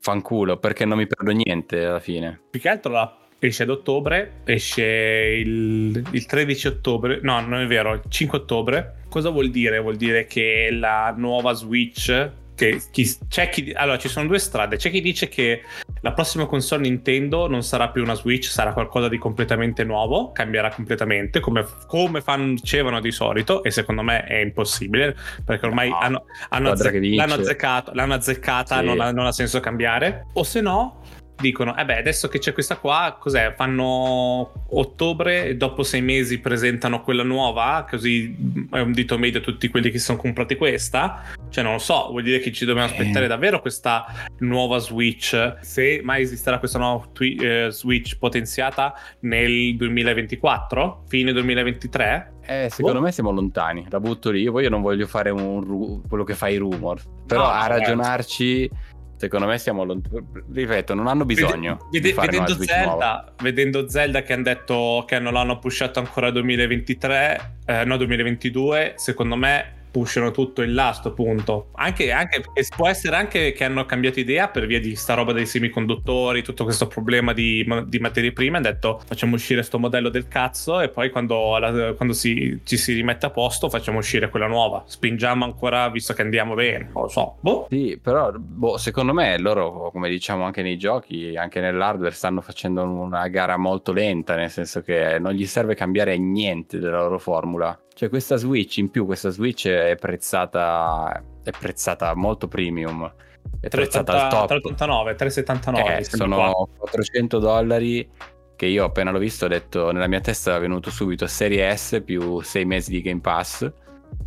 Fanculo, 0.00 0.58
perché 0.58 0.84
non 0.84 0.98
mi 0.98 1.06
perdo 1.06 1.30
niente 1.30 1.84
alla 1.84 2.00
fine. 2.00 2.40
Più 2.50 2.58
che 2.58 2.68
altro 2.68 2.90
la- 2.90 3.16
esce 3.38 3.62
ad 3.62 3.70
ottobre, 3.70 4.40
esce 4.44 4.84
il, 4.84 6.02
il 6.10 6.26
13 6.26 6.66
ottobre, 6.66 7.20
no, 7.22 7.40
non 7.40 7.60
è 7.60 7.66
vero, 7.66 7.94
il 7.94 8.02
5 8.08 8.38
ottobre. 8.38 8.94
Cosa 9.08 9.30
vuol 9.30 9.50
dire? 9.50 9.78
Vuol 9.78 9.96
dire 9.96 10.26
che 10.26 10.68
la 10.72 11.14
nuova 11.16 11.52
Switch, 11.54 12.30
che 12.54 12.80
chi- 12.90 13.08
c'è 13.28 13.48
chi, 13.48 13.72
allora 13.74 13.96
ci 13.98 14.08
sono 14.08 14.26
due 14.26 14.38
strade, 14.40 14.76
c'è 14.76 14.90
chi 14.90 15.00
dice 15.00 15.28
che 15.28 15.62
la 16.00 16.12
prossima 16.12 16.46
console 16.46 16.82
Nintendo 16.82 17.46
non 17.48 17.62
sarà 17.62 17.88
più 17.88 18.02
una 18.02 18.14
Switch, 18.14 18.46
sarà 18.46 18.72
qualcosa 18.72 19.08
di 19.08 19.16
completamente 19.16 19.84
nuovo, 19.84 20.32
cambierà 20.32 20.70
completamente, 20.70 21.40
come, 21.40 21.64
come 21.86 22.20
fanno, 22.20 22.54
dicevano 22.54 23.00
di 23.00 23.12
solito, 23.12 23.62
e 23.62 23.70
secondo 23.70 24.02
me 24.02 24.24
è 24.24 24.36
impossibile, 24.38 25.16
perché 25.44 25.66
ormai 25.66 25.88
No, 25.88 25.98
hanno, 25.98 26.24
hanno 26.50 26.70
azze- 26.72 26.98
l'hanno 27.00 27.34
azzeccato, 27.34 27.92
l'hanno 27.94 28.14
azzeccata, 28.14 28.80
Sì. 28.80 28.84
non, 28.84 29.00
ha, 29.00 29.12
non 29.12 29.26
ha 29.26 29.32
senso 29.32 29.60
cambiare. 29.60 30.26
O 30.34 30.42
se 30.42 30.60
no, 30.60 31.02
dicono, 31.40 31.76
eh 31.76 31.84
beh, 31.84 31.98
adesso 31.98 32.28
che 32.28 32.38
c'è 32.38 32.52
questa 32.52 32.76
qua, 32.76 33.16
cos'è? 33.18 33.54
Fanno 33.56 34.52
ottobre 34.70 35.46
e 35.46 35.56
dopo 35.56 35.82
sei 35.82 36.02
mesi 36.02 36.38
presentano 36.40 37.02
quella 37.02 37.22
nuova, 37.22 37.86
così 37.88 38.36
mm, 38.40 38.72
è 38.74 38.80
un 38.80 38.92
dito 38.92 39.16
medio 39.18 39.40
a 39.40 39.42
tutti 39.42 39.68
quelli 39.68 39.90
che 39.90 39.98
si 39.98 40.04
sono 40.04 40.18
comprati 40.18 40.56
questa. 40.56 41.22
Cioè, 41.48 41.62
non 41.64 41.74
lo 41.74 41.78
so, 41.78 42.08
vuol 42.10 42.22
dire 42.22 42.38
che 42.40 42.52
ci 42.52 42.64
dobbiamo 42.64 42.88
Eh. 42.88 42.92
aspettare 42.92 43.26
davvero 43.26 43.60
questa 43.60 44.04
nuova 44.38 44.78
Switch, 44.78 45.56
se 45.60 46.00
mai 46.02 46.22
esisterà 46.22 46.58
questa 46.58 46.78
nuova 46.78 47.06
twi- 47.12 47.36
eh, 47.36 47.68
Switch 47.70 48.16
potenziata 48.18 48.94
nel 49.20 49.76
2024, 49.76 51.04
fine 51.08 51.32
2023. 51.32 52.32
Eh, 52.50 52.68
secondo 52.70 52.98
Boh. 53.00 53.04
me 53.04 53.12
siamo 53.12 53.30
lontani, 53.30 53.84
la 53.90 54.00
butto 54.00 54.30
lì. 54.30 54.40
Io 54.40 54.52
poi 54.52 54.62
io 54.64 54.70
non 54.70 54.80
voglio 54.80 55.06
fare 55.06 55.28
un 55.28 55.60
ru- 55.62 56.08
quello 56.08 56.24
che 56.24 56.32
fa 56.34 56.48
i 56.48 56.56
rumor, 56.56 56.98
però 57.26 57.42
No, 57.42 57.48
a 57.48 57.60
no, 57.60 57.68
ragionarci, 57.68 58.70
secondo 59.18 59.46
me 59.46 59.58
siamo 59.58 59.84
lontani. 59.84 60.24
Ripeto, 60.52 60.94
non 60.94 61.08
hanno 61.08 61.24
bisogno 61.24 61.88
Vede- 61.90 62.12
fare 62.12 62.30
vedendo. 62.30 62.62
Zelda, 62.62 63.34
vedendo 63.42 63.88
Zelda 63.88 64.22
che 64.22 64.32
hanno 64.32 64.44
detto 64.44 65.04
che 65.06 65.18
non 65.18 65.34
l'hanno 65.34 65.58
pushato 65.58 65.98
ancora 65.98 66.30
2023, 66.30 67.56
eh, 67.66 67.84
no 67.84 67.96
2022, 67.96 68.94
secondo 68.96 69.36
me 69.36 69.76
pushano 69.98 70.30
tutto 70.30 70.62
in 70.62 70.74
là 70.74 70.88
a 70.88 70.92
sto 70.92 71.12
punto. 71.12 71.70
Anche, 71.72 72.12
anche 72.12 72.44
può 72.76 72.86
essere 72.86 73.16
anche 73.16 73.50
che 73.52 73.64
hanno 73.64 73.84
cambiato 73.84 74.20
idea 74.20 74.46
per 74.48 74.66
via 74.66 74.78
di 74.78 74.94
sta 74.94 75.14
roba 75.14 75.32
dei 75.32 75.44
semiconduttori, 75.44 76.42
tutto 76.42 76.62
questo 76.62 76.86
problema 76.86 77.32
di, 77.32 77.66
di 77.86 77.98
materie 77.98 78.32
prime. 78.32 78.58
Hanno 78.58 78.68
detto 78.70 79.00
facciamo 79.04 79.34
uscire 79.34 79.62
sto 79.64 79.80
modello 79.80 80.08
del 80.08 80.28
cazzo 80.28 80.80
e 80.80 80.88
poi 80.88 81.10
quando, 81.10 81.58
la- 81.58 81.94
quando 81.94 82.14
si- 82.14 82.60
ci 82.62 82.76
si 82.76 82.92
rimette 82.92 83.26
a 83.26 83.30
posto 83.30 83.68
facciamo 83.68 83.98
uscire 83.98 84.28
quella 84.30 84.46
nuova. 84.46 84.84
Spingiamo 84.86 85.44
ancora 85.44 85.88
visto 85.88 86.12
che 86.14 86.22
andiamo 86.22 86.54
bene. 86.54 86.90
Non 86.92 87.02
lo 87.02 87.08
so. 87.08 87.36
Boh. 87.40 87.66
Sì, 87.68 87.98
però 88.00 88.30
boh, 88.32 88.76
secondo 88.76 89.12
me 89.12 89.36
loro, 89.38 89.90
come 89.90 90.08
diciamo 90.08 90.44
anche 90.44 90.62
nei 90.62 90.78
giochi, 90.78 91.34
anche 91.36 91.60
nell'hardware, 91.60 92.14
stanno 92.14 92.40
facendo 92.40 92.84
una 92.84 93.26
gara 93.26 93.56
molto 93.56 93.92
lenta, 93.92 94.36
nel 94.36 94.50
senso 94.50 94.80
che 94.82 95.18
non 95.18 95.32
gli 95.32 95.46
serve 95.46 95.74
cambiare 95.74 96.16
niente 96.18 96.78
della 96.78 96.98
loro 97.00 97.18
formula. 97.18 97.76
Cioè 97.98 98.08
questa 98.10 98.36
Switch, 98.36 98.76
in 98.76 98.90
più 98.90 99.06
questa 99.06 99.30
Switch 99.30 99.66
è 99.66 99.96
prezzata, 99.96 101.20
è 101.42 101.50
prezzata 101.50 102.14
molto 102.14 102.46
premium, 102.46 103.12
è 103.58 103.66
prezzata 103.66 104.12
al 104.12 104.28
380 104.30 104.36
top. 104.36 104.46
389, 104.46 105.14
379. 105.16 105.98
Eh, 105.98 106.04
sembra 106.04 106.36
qua. 106.36 106.50
sono 106.52 106.68
400 106.78 107.38
dollari 107.40 108.08
che 108.54 108.66
io 108.66 108.84
appena 108.84 109.10
l'ho 109.10 109.18
visto 109.18 109.46
ho 109.46 109.48
detto 109.48 109.90
nella 109.90 110.06
mia 110.06 110.20
testa 110.20 110.54
è 110.54 110.60
venuto 110.60 110.90
subito 110.90 111.26
Serie 111.26 111.76
S 111.76 112.00
più 112.04 112.40
6 112.40 112.64
mesi 112.66 112.92
di 112.92 113.02
Game 113.02 113.20
Pass. 113.20 113.68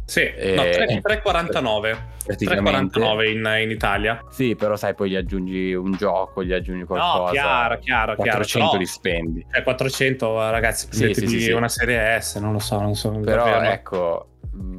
Sì, 0.05 0.21
Eh, 0.23 0.55
no, 0.55 0.63
3, 0.63 0.99
349. 1.01 2.09
Praticamente. 2.25 2.99
349 2.99 3.29
in, 3.29 3.63
in 3.63 3.71
Italia. 3.71 4.21
Sì, 4.29 4.55
però 4.55 4.75
sai, 4.75 4.93
poi 4.93 5.09
gli 5.11 5.15
aggiungi 5.15 5.73
un 5.73 5.93
gioco, 5.93 6.43
gli 6.43 6.51
aggiungi 6.51 6.83
qualcosa. 6.83 7.23
No, 7.23 7.29
chiaro, 7.31 7.79
chiaro, 7.79 8.15
chiaro. 8.15 8.15
400 8.15 8.67
però- 8.71 8.79
li 8.81 8.85
spendi. 8.87 9.45
Cioè, 9.49 9.63
400, 9.63 10.49
ragazzi, 10.49 10.87
Sì, 10.91 11.13
sì, 11.13 11.27
sì, 11.39 11.51
una 11.51 11.69
serie 11.69 12.19
S, 12.19 12.35
non 12.35 12.51
lo 12.51 12.59
so, 12.59 12.79
non 12.81 12.93
so. 12.95 13.09
Però 13.11 13.45
davvero. 13.45 13.71
ecco. 13.71 14.25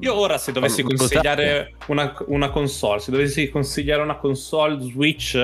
Io 0.00 0.14
ora 0.14 0.36
se 0.36 0.52
dovessi 0.52 0.82
consigliare 0.82 1.76
una, 1.86 2.14
una 2.26 2.50
console, 2.50 3.00
se 3.00 3.10
dovessi 3.10 3.48
consigliare 3.48 4.02
una 4.02 4.16
console 4.16 4.78
Switch, 4.82 5.34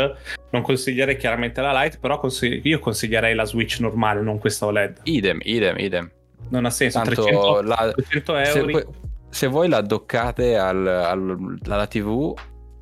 non 0.50 0.60
consiglierei 0.60 1.16
chiaramente 1.16 1.62
la 1.62 1.82
Lite, 1.82 1.96
però 1.98 2.18
consigli- 2.20 2.60
io 2.66 2.78
consiglierei 2.78 3.34
la 3.34 3.46
Switch 3.46 3.80
normale, 3.80 4.20
non 4.20 4.38
questa 4.38 4.66
OLED. 4.66 5.00
Idem, 5.04 5.38
idem, 5.44 5.78
idem. 5.78 6.10
Non 6.50 6.66
ha 6.66 6.70
senso, 6.70 6.98
Tanto 6.98 7.22
300, 7.22 7.62
la- 7.62 7.90
300 7.94 8.34
se, 8.44 8.58
euro. 8.58 8.92
Se 9.30 9.46
voi 9.46 9.68
la 9.68 9.80
doccate 9.80 10.56
al- 10.56 10.86
al- 10.86 11.58
alla 11.68 11.86
TV 11.86 12.34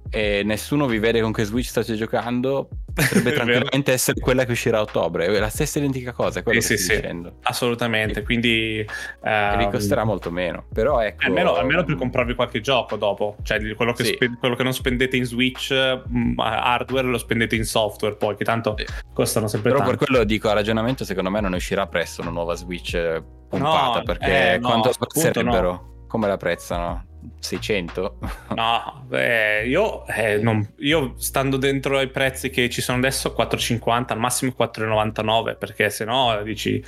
e 0.08 0.42
nessuno 0.44 0.86
vi 0.86 0.98
vede 1.00 1.20
con 1.20 1.32
che 1.32 1.42
Switch 1.42 1.66
state 1.66 1.94
giocando, 1.96 2.68
potrebbe 2.94 3.32
tranquillamente 3.34 3.92
essere 3.92 4.20
quella 4.20 4.44
che 4.44 4.52
uscirà 4.52 4.78
a 4.78 4.82
ottobre. 4.82 5.26
È 5.26 5.38
la 5.40 5.48
stessa 5.48 5.78
identica 5.80 6.12
cosa, 6.12 6.38
è 6.38 6.42
quello 6.44 6.60
Sì, 6.60 6.68
che 6.74 6.76
sì, 6.78 6.84
sì. 6.84 6.94
dicendo. 6.94 7.38
Assolutamente, 7.42 8.22
quindi... 8.22 8.86
Ehm, 9.24 9.58
vi 9.58 9.68
costerà 9.68 10.04
molto 10.04 10.30
meno. 10.30 10.66
Però 10.72 11.00
ecco. 11.00 11.26
Almeno, 11.26 11.54
almeno 11.56 11.82
per 11.82 11.96
comprarvi 11.96 12.36
qualche 12.36 12.60
gioco 12.60 12.94
dopo, 12.96 13.36
cioè 13.42 13.74
quello 13.74 13.92
che, 13.92 14.04
Sì. 14.04 14.12
spe- 14.14 14.36
quello 14.38 14.54
che 14.54 14.62
non 14.62 14.72
spendete 14.72 15.16
in 15.16 15.24
Switch 15.24 15.72
mh, 15.72 16.34
hardware 16.38 17.08
lo 17.08 17.18
spendete 17.18 17.56
in 17.56 17.64
software 17.64 18.14
poi, 18.14 18.36
che 18.36 18.44
tanto 18.44 18.76
costano 19.12 19.48
sempre 19.48 19.72
Però 19.72 19.82
tanto. 19.82 19.96
per 19.96 20.06
quello 20.08 20.24
dico 20.24 20.48
a 20.48 20.52
ragionamento, 20.52 21.04
secondo 21.04 21.30
me 21.30 21.40
non 21.40 21.52
uscirà 21.52 21.88
presto 21.88 22.22
una 22.22 22.30
nuova 22.30 22.54
Switch 22.54 22.94
eh, 22.94 23.20
pompata. 23.48 23.98
No, 23.98 24.04
perché 24.04 24.52
eh, 24.54 24.58
no, 24.58 24.68
quanto 24.68 24.88
la 24.88 24.94
appunto 24.94 25.06
prezzerebbero? 25.20 25.94
Come 26.06 26.26
la 26.28 26.36
prezzano? 26.36 27.04
600? 27.40 28.18
No, 28.54 29.04
beh, 29.06 29.66
io, 29.66 30.06
eh, 30.06 30.38
non- 30.38 30.75
io 30.78 31.14
stando 31.16 31.56
dentro 31.56 31.98
ai 31.98 32.08
prezzi 32.08 32.50
che 32.50 32.68
ci 32.70 32.80
sono 32.80 32.98
adesso, 32.98 33.32
4,50 33.32 34.12
al 34.12 34.18
massimo 34.18 34.52
4,99 34.56 35.56
perché 35.56 35.90
se 35.90 36.04
no 36.04 36.40
dici 36.44 36.82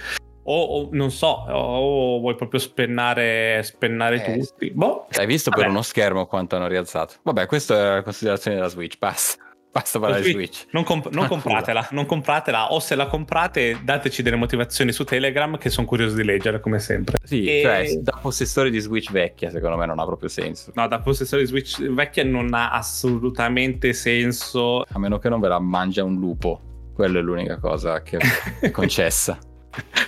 o, 0.45 0.63
o 0.63 0.89
non 0.93 1.11
so, 1.11 1.27
o 1.49 2.21
vuoi 2.21 2.35
proprio 2.37 2.61
spennare, 2.61 3.61
spennare 3.65 4.25
Eh, 4.25 4.39
tutti. 4.39 4.71
Boh, 4.71 5.07
Hai 5.17 5.27
visto 5.27 5.51
per 5.51 5.61
Vabbè. 5.61 5.71
uno 5.73 5.83
schermo 5.83 6.27
quanto 6.27 6.57
hanno 6.57 6.69
rialzato? 6.69 7.15
Vabbè, 7.23 7.47
questa 7.47 7.75
è 7.77 7.95
la 7.97 8.03
considerazione 8.03 8.57
della 8.57 8.69
Switch, 8.69 8.97
basta. 8.99 9.43
Basta 9.81 9.99
parlare 9.99 10.23
di 10.23 10.31
Switch, 10.31 10.55
Switch. 10.55 10.73
Non, 10.73 10.85
comp- 10.85 11.11
non 11.13 11.27
compratela, 11.27 11.89
non 11.93 12.07
compratela, 12.07 12.73
o 12.73 12.81
se 12.81 12.95
la 12.95 13.07
comprate 13.07 13.79
dateci 13.83 14.23
delle 14.23 14.37
motivazioni 14.37 14.93
su 14.93 15.05
Telegram 15.05 15.57
che 15.59 15.71
sono 15.71 15.87
curioso 15.87 16.17
di 16.17 16.25
leggere 16.25 16.61
come 16.61 16.79
sempre. 16.79 17.17
Sì, 17.23 17.45
E- 17.47 17.61
cioè, 17.63 17.95
da 18.01 18.19
possessore 18.21 18.71
di 18.71 18.79
Switch 18.81 19.11
vecchia, 19.13 19.51
secondo 19.51 19.77
me 19.77 19.87
non 19.87 19.99
ha 19.99 20.05
proprio 20.05 20.29
senso. 20.29 20.73
No, 20.75 20.87
da 20.89 20.99
possessore 21.01 21.43
di 21.43 21.49
Switch 21.49 21.81
vecchia 21.91 22.25
non 22.25 22.53
ha 22.55 22.71
assolutamente 22.73 23.93
senso. 23.93 24.83
A 24.83 24.99
meno 24.99 25.19
che 25.19 25.29
non 25.29 25.41
ve 25.41 25.49
la 25.49 25.59
mangia 25.61 26.05
un 26.05 26.17
lupo. 26.19 26.61
Quella 26.95 27.19
è 27.21 27.23
l'unica 27.23 27.59
cosa 27.59 28.03
che 28.03 28.19
è 28.61 28.71
concessa. 28.73 29.39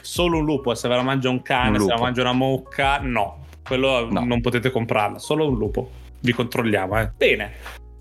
Solo 0.00 0.38
un 0.38 0.44
lupo, 0.44 0.74
se 0.74 0.88
ve 0.88 0.96
la 0.96 1.02
mangia 1.02 1.28
un 1.28 1.42
cane, 1.42 1.78
Un 1.78 1.84
se 1.84 1.90
la 1.94 1.98
mangia 2.00 2.22
una 2.22 2.32
mucca, 2.32 2.98
no. 2.98 3.44
Quello 3.64 4.08
No. 4.10 4.24
non 4.24 4.40
potete 4.40 4.70
comprarla, 4.70 5.18
solo 5.18 5.48
un 5.48 5.56
lupo. 5.56 5.90
Vi 6.20 6.32
controlliamo, 6.32 6.98
eh. 6.98 7.10
Bene. 7.16 7.52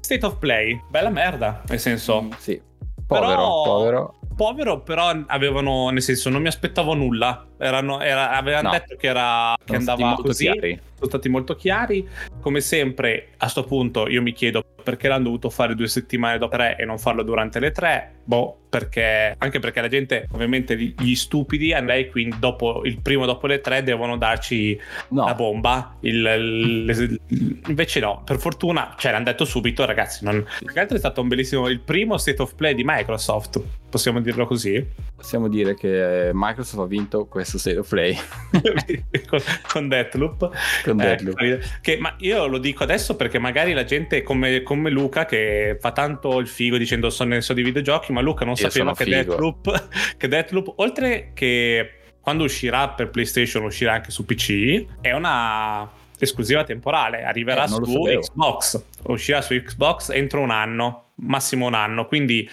State 0.09 0.25
of 0.25 0.37
Play, 0.39 0.81
bella 0.89 1.11
merda, 1.11 1.61
nel 1.67 1.79
senso, 1.79 2.29
sì. 2.39 2.59
Povero, 3.05 3.27
Però- 3.27 3.61
povero. 3.63 4.18
Povero, 4.35 4.81
però 4.81 5.11
avevano, 5.27 5.89
nel 5.89 6.01
senso, 6.01 6.29
non 6.29 6.41
mi 6.41 6.47
aspettavo 6.47 6.93
nulla. 6.93 7.45
Erano, 7.57 7.99
era, 8.01 8.31
avevano 8.31 8.69
No. 8.69 8.73
detto 8.73 8.95
che, 8.95 9.07
era, 9.07 9.53
che 9.65 9.75
andava 9.75 10.15
così. 10.15 10.45
chiari. 10.49 10.79
sono 10.95 11.09
stati 11.11 11.29
molto 11.29 11.55
chiari. 11.55 12.07
Come 12.41 12.61
sempre, 12.61 13.29
a 13.37 13.47
sto 13.47 13.63
punto 13.65 14.07
io 14.07 14.21
mi 14.21 14.31
chiedo 14.33 14.63
perché 14.81 15.07
l'hanno 15.09 15.25
dovuto 15.25 15.49
fare 15.49 15.75
due 15.75 15.87
settimane 15.87 16.37
dopo 16.37 16.55
tre 16.55 16.77
e 16.77 16.85
non 16.85 16.97
farlo 16.97 17.21
durante 17.23 17.59
le 17.59 17.71
tre. 17.71 18.15
Boh, 18.23 18.57
perché 18.69 19.35
anche 19.37 19.59
perché 19.59 19.81
la 19.81 19.87
gente, 19.89 20.27
ovviamente, 20.31 20.77
gli 20.77 21.15
stupidi, 21.15 21.73
a 21.73 21.81
lei 21.81 22.09
quindi 22.09 22.37
dopo 22.39 22.81
il 22.85 22.99
primo 23.01 23.25
dopo 23.25 23.45
le 23.47 23.59
tre 23.59 23.83
devono 23.83 24.17
darci 24.17 24.79
No, 25.09 25.25
la 25.25 25.33
bomba. 25.35 25.95
Il- 26.01 26.25
il- 27.27 27.61
invece 27.67 27.99
no, 27.99 28.21
per 28.23 28.37
fortuna, 28.39 28.95
cioè 28.97 29.11
l'hanno 29.11 29.25
detto 29.25 29.43
subito, 29.45 29.83
ragazzi. 29.85 30.23
Non... 30.23 30.45
Più 30.59 30.67
che 30.67 30.79
altro 30.79 30.95
è 30.95 30.99
stato 30.99 31.19
un 31.21 31.27
bellissimo 31.27 31.67
il 31.67 31.79
primo 31.81 32.17
state 32.17 32.41
of 32.41 32.55
play 32.55 32.73
di 32.73 32.83
Microsoft. 32.85 33.61
Possiamo 33.89 34.21
dirlo 34.21 34.45
così? 34.45 34.85
possiamo 35.15 35.47
dire 35.49 35.75
che 35.75 36.29
Microsoft 36.33 36.81
ha 36.83 36.87
vinto 36.87 37.25
questo 37.25 37.57
State 37.57 37.77
of 37.79 37.89
Play 37.89 38.15
con, 39.27 39.39
con 39.71 39.87
Deathloop. 39.89 40.49
con 40.83 41.01
Eh, 41.01 41.03
Deadloop. 41.17 41.79
che, 41.81 41.97
ma 41.99 42.13
io 42.19 42.47
lo 42.47 42.57
dico 42.57 42.83
adesso 42.83 43.15
perché 43.15 43.37
magari 43.39 43.73
la 43.73 43.83
gente 43.83 44.21
come, 44.23 44.61
come 44.63 44.89
Luca 44.89 45.25
che 45.25 45.77
fa 45.79 45.91
tanto 45.91 46.39
il 46.39 46.47
figo 46.47 46.77
dicendo 46.77 47.09
so 47.09 47.23
ne 47.25 47.41
so 47.41 47.53
di 47.53 47.63
videogiochi, 47.63 48.11
ma 48.13 48.21
Luca 48.21 48.45
non 48.45 48.53
Io 48.57 48.69
sapeva 48.69 48.93
sono 48.93 49.09
che. 49.09 49.23
Deathloop, 49.25 49.87
che 50.17 50.27
Deathloop, 50.27 50.73
oltre 50.77 51.31
che 51.33 51.93
quando 52.21 52.43
uscirà 52.43 52.89
per 52.89 53.09
PlayStation, 53.09 53.63
uscirà 53.63 53.93
anche 53.93 54.11
su 54.11 54.23
PC, 54.23 54.85
è 55.01 55.11
una 55.13 55.89
esclusiva 56.19 56.63
temporale, 56.63 57.23
arriverà 57.23 57.63
Eh, 57.65 57.67
su. 57.67 58.03
Xbox, 58.03 58.83
uscirà 59.03 59.41
su 59.41 59.53
Xbox 59.55 60.09
entro 60.11 60.41
un 60.41 60.51
anno, 60.51 61.11
massimo 61.15 61.65
un 61.65 61.73
anno, 61.73 62.05
quindi 62.05 62.47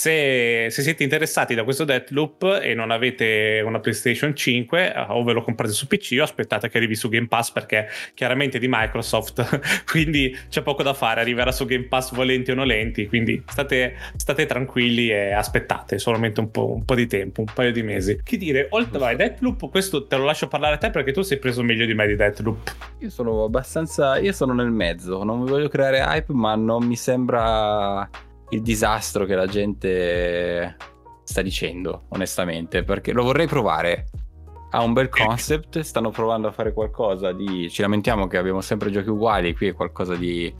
se, 0.00 0.68
se 0.70 0.80
siete 0.80 1.02
interessati 1.02 1.54
da 1.54 1.62
questo 1.62 1.84
Deathloop 1.84 2.60
e 2.62 2.72
non 2.72 2.90
avete 2.90 3.62
una 3.62 3.80
PlayStation 3.80 4.34
5 4.34 4.94
eh, 4.94 4.98
o 5.08 5.22
ve 5.22 5.34
lo 5.34 5.42
comprate 5.42 5.74
su 5.74 5.86
PC 5.86 6.16
o 6.18 6.22
aspettate 6.22 6.70
che 6.70 6.78
arrivi 6.78 6.94
su 6.94 7.10
Game 7.10 7.26
Pass 7.26 7.50
perché 7.50 7.86
chiaramente 8.14 8.56
è 8.56 8.60
di 8.60 8.66
Microsoft 8.66 9.84
quindi 9.84 10.34
c'è 10.48 10.62
poco 10.62 10.82
da 10.82 10.94
fare 10.94 11.20
arriverà 11.20 11.52
su 11.52 11.66
Game 11.66 11.84
Pass 11.84 12.14
volenti 12.14 12.50
o 12.50 12.54
nolenti 12.54 13.08
quindi 13.08 13.42
state, 13.46 13.94
state 14.16 14.46
tranquilli 14.46 15.10
e 15.10 15.32
aspettate 15.32 15.98
solamente 15.98 16.40
un 16.40 16.50
po', 16.50 16.72
un 16.72 16.84
po' 16.86 16.94
di 16.94 17.06
tempo 17.06 17.42
un 17.42 17.52
paio 17.52 17.70
di 17.70 17.82
mesi 17.82 18.20
che 18.24 18.38
dire 18.38 18.68
oltre 18.70 18.98
vai 18.98 19.16
Deathloop 19.16 19.68
questo 19.68 20.06
te 20.06 20.16
lo 20.16 20.24
lascio 20.24 20.48
parlare 20.48 20.76
a 20.76 20.78
te 20.78 20.88
perché 20.88 21.12
tu 21.12 21.20
sei 21.20 21.38
preso 21.38 21.62
meglio 21.62 21.84
di 21.84 21.92
me 21.92 22.06
di 22.06 22.16
Deathloop 22.16 22.74
Io 23.00 23.10
sono 23.10 23.44
abbastanza. 23.44 24.18
Io 24.18 24.32
sono 24.32 24.52
nel 24.52 24.70
mezzo. 24.70 25.22
Non 25.24 25.44
voglio 25.44 25.68
creare 25.68 26.00
hype, 26.00 26.32
ma 26.32 26.54
non 26.54 26.84
mi 26.84 26.96
sembra 26.96 28.08
il 28.50 28.62
disastro 28.62 29.24
che 29.24 29.34
la 29.34 29.46
gente 29.46 30.76
sta 31.24 31.42
dicendo, 31.42 32.04
onestamente. 32.08 32.82
Perché 32.82 33.12
lo 33.12 33.22
vorrei 33.22 33.46
provare. 33.46 34.06
Ha 34.70 34.82
un 34.82 34.92
bel 34.92 35.08
concept. 35.08 35.80
Stanno 35.80 36.10
provando 36.10 36.48
a 36.48 36.52
fare 36.52 36.72
qualcosa 36.72 37.32
di. 37.32 37.68
Ci 37.70 37.82
lamentiamo 37.82 38.26
che 38.26 38.38
abbiamo 38.38 38.60
sempre 38.60 38.90
giochi 38.90 39.10
uguali. 39.10 39.54
Qui 39.54 39.68
è 39.68 39.74
qualcosa 39.74 40.14
di. 40.14 40.52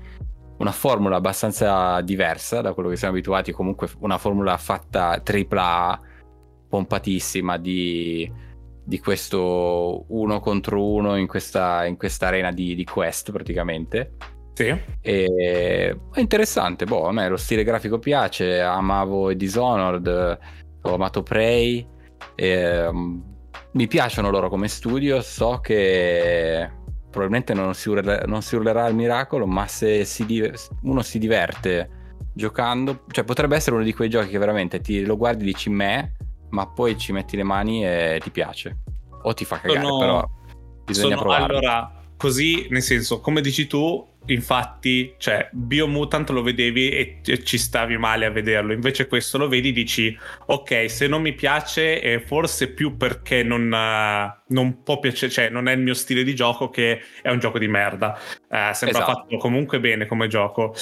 Una 0.58 0.72
formula 0.72 1.16
abbastanza 1.16 2.00
diversa 2.02 2.60
da 2.60 2.74
quello 2.74 2.90
che 2.90 2.96
siamo 2.96 3.14
abituati. 3.14 3.52
Comunque, 3.52 3.88
una 4.00 4.18
formula 4.18 4.56
fatta 4.58 5.22
AAA, 5.24 6.00
pompatissima 6.68 7.56
di 7.56 8.48
di 8.90 8.98
questo 8.98 10.04
uno 10.08 10.40
contro 10.40 10.84
uno 10.84 11.16
in 11.16 11.28
questa, 11.28 11.84
in 11.84 11.96
questa 11.96 12.26
arena 12.26 12.50
di, 12.50 12.74
di 12.74 12.84
quest 12.84 13.30
praticamente. 13.30 14.16
Sì 14.60 14.80
E 15.00 15.96
è 16.12 16.20
interessante, 16.20 16.84
boh, 16.84 17.06
a 17.06 17.12
me 17.12 17.28
lo 17.28 17.36
stile 17.36 17.64
grafico 17.64 17.98
piace, 17.98 18.60
amavo 18.60 19.32
Dishonored, 19.32 20.38
ho 20.82 20.94
amato 20.94 21.22
Prey, 21.22 21.86
ehm, 22.34 23.22
mi 23.72 23.86
piacciono 23.86 24.30
loro 24.30 24.48
come 24.50 24.68
studio, 24.68 25.22
so 25.22 25.60
che 25.60 26.68
probabilmente 27.10 27.54
non 27.54 27.74
si, 27.74 27.88
urlerà, 27.88 28.24
non 28.26 28.42
si 28.42 28.54
urlerà 28.56 28.84
al 28.84 28.94
miracolo, 28.94 29.46
ma 29.46 29.66
se 29.66 30.04
si 30.04 30.26
di- 30.26 30.50
uno 30.82 31.02
si 31.02 31.18
diverte 31.18 32.14
giocando, 32.34 33.04
cioè 33.10 33.24
potrebbe 33.24 33.56
essere 33.56 33.76
uno 33.76 33.84
di 33.84 33.94
quei 33.94 34.08
giochi 34.10 34.28
che 34.28 34.38
veramente 34.38 34.80
ti 34.80 35.04
lo 35.04 35.16
guardi 35.16 35.42
e 35.42 35.46
dici 35.46 35.70
me, 35.70 36.16
ma 36.50 36.66
poi 36.66 36.98
ci 36.98 37.12
metti 37.12 37.36
le 37.36 37.42
mani 37.44 37.84
e 37.86 38.18
ti 38.22 38.30
piace. 38.30 38.78
O 39.22 39.32
ti 39.34 39.44
fa 39.44 39.58
cagare, 39.58 39.80
Sono- 39.86 39.98
però 39.98 40.24
bisogna 40.84 41.16
sono 41.16 41.28
provarlo. 41.28 41.46
allora 41.56 41.92
così 42.20 42.66
nel 42.68 42.82
senso 42.82 43.20
come 43.20 43.40
dici 43.40 43.66
tu 43.66 44.06
infatti 44.26 45.14
cioè 45.16 45.48
Biomutant 45.50 46.28
lo 46.28 46.42
vedevi 46.42 46.90
e 46.90 47.20
ci 47.42 47.56
stavi 47.56 47.96
male 47.96 48.26
a 48.26 48.30
vederlo. 48.30 48.74
Invece 48.74 49.06
questo 49.06 49.38
lo 49.38 49.48
vedi 49.48 49.70
e 49.70 49.72
dici 49.72 50.18
ok 50.46 50.90
se 50.90 51.06
non 51.06 51.22
mi 51.22 51.32
piace 51.32 51.98
è 51.98 52.20
forse 52.20 52.74
più 52.74 52.98
perché 52.98 53.42
non, 53.42 53.72
eh, 53.72 54.42
non 54.48 54.82
può 54.82 54.98
piacere 54.98 55.32
cioè 55.32 55.48
non 55.48 55.66
è 55.66 55.72
il 55.72 55.80
mio 55.80 55.94
stile 55.94 56.22
di 56.22 56.34
gioco 56.34 56.68
che 56.68 57.00
è 57.22 57.30
un 57.30 57.38
gioco 57.38 57.58
di 57.58 57.68
merda. 57.68 58.18
Eh, 58.50 58.70
sembra 58.74 59.00
Esatto. 59.00 59.12
fatto 59.12 59.36
comunque 59.38 59.80
bene 59.80 60.04
come 60.04 60.28
gioco 60.28 60.74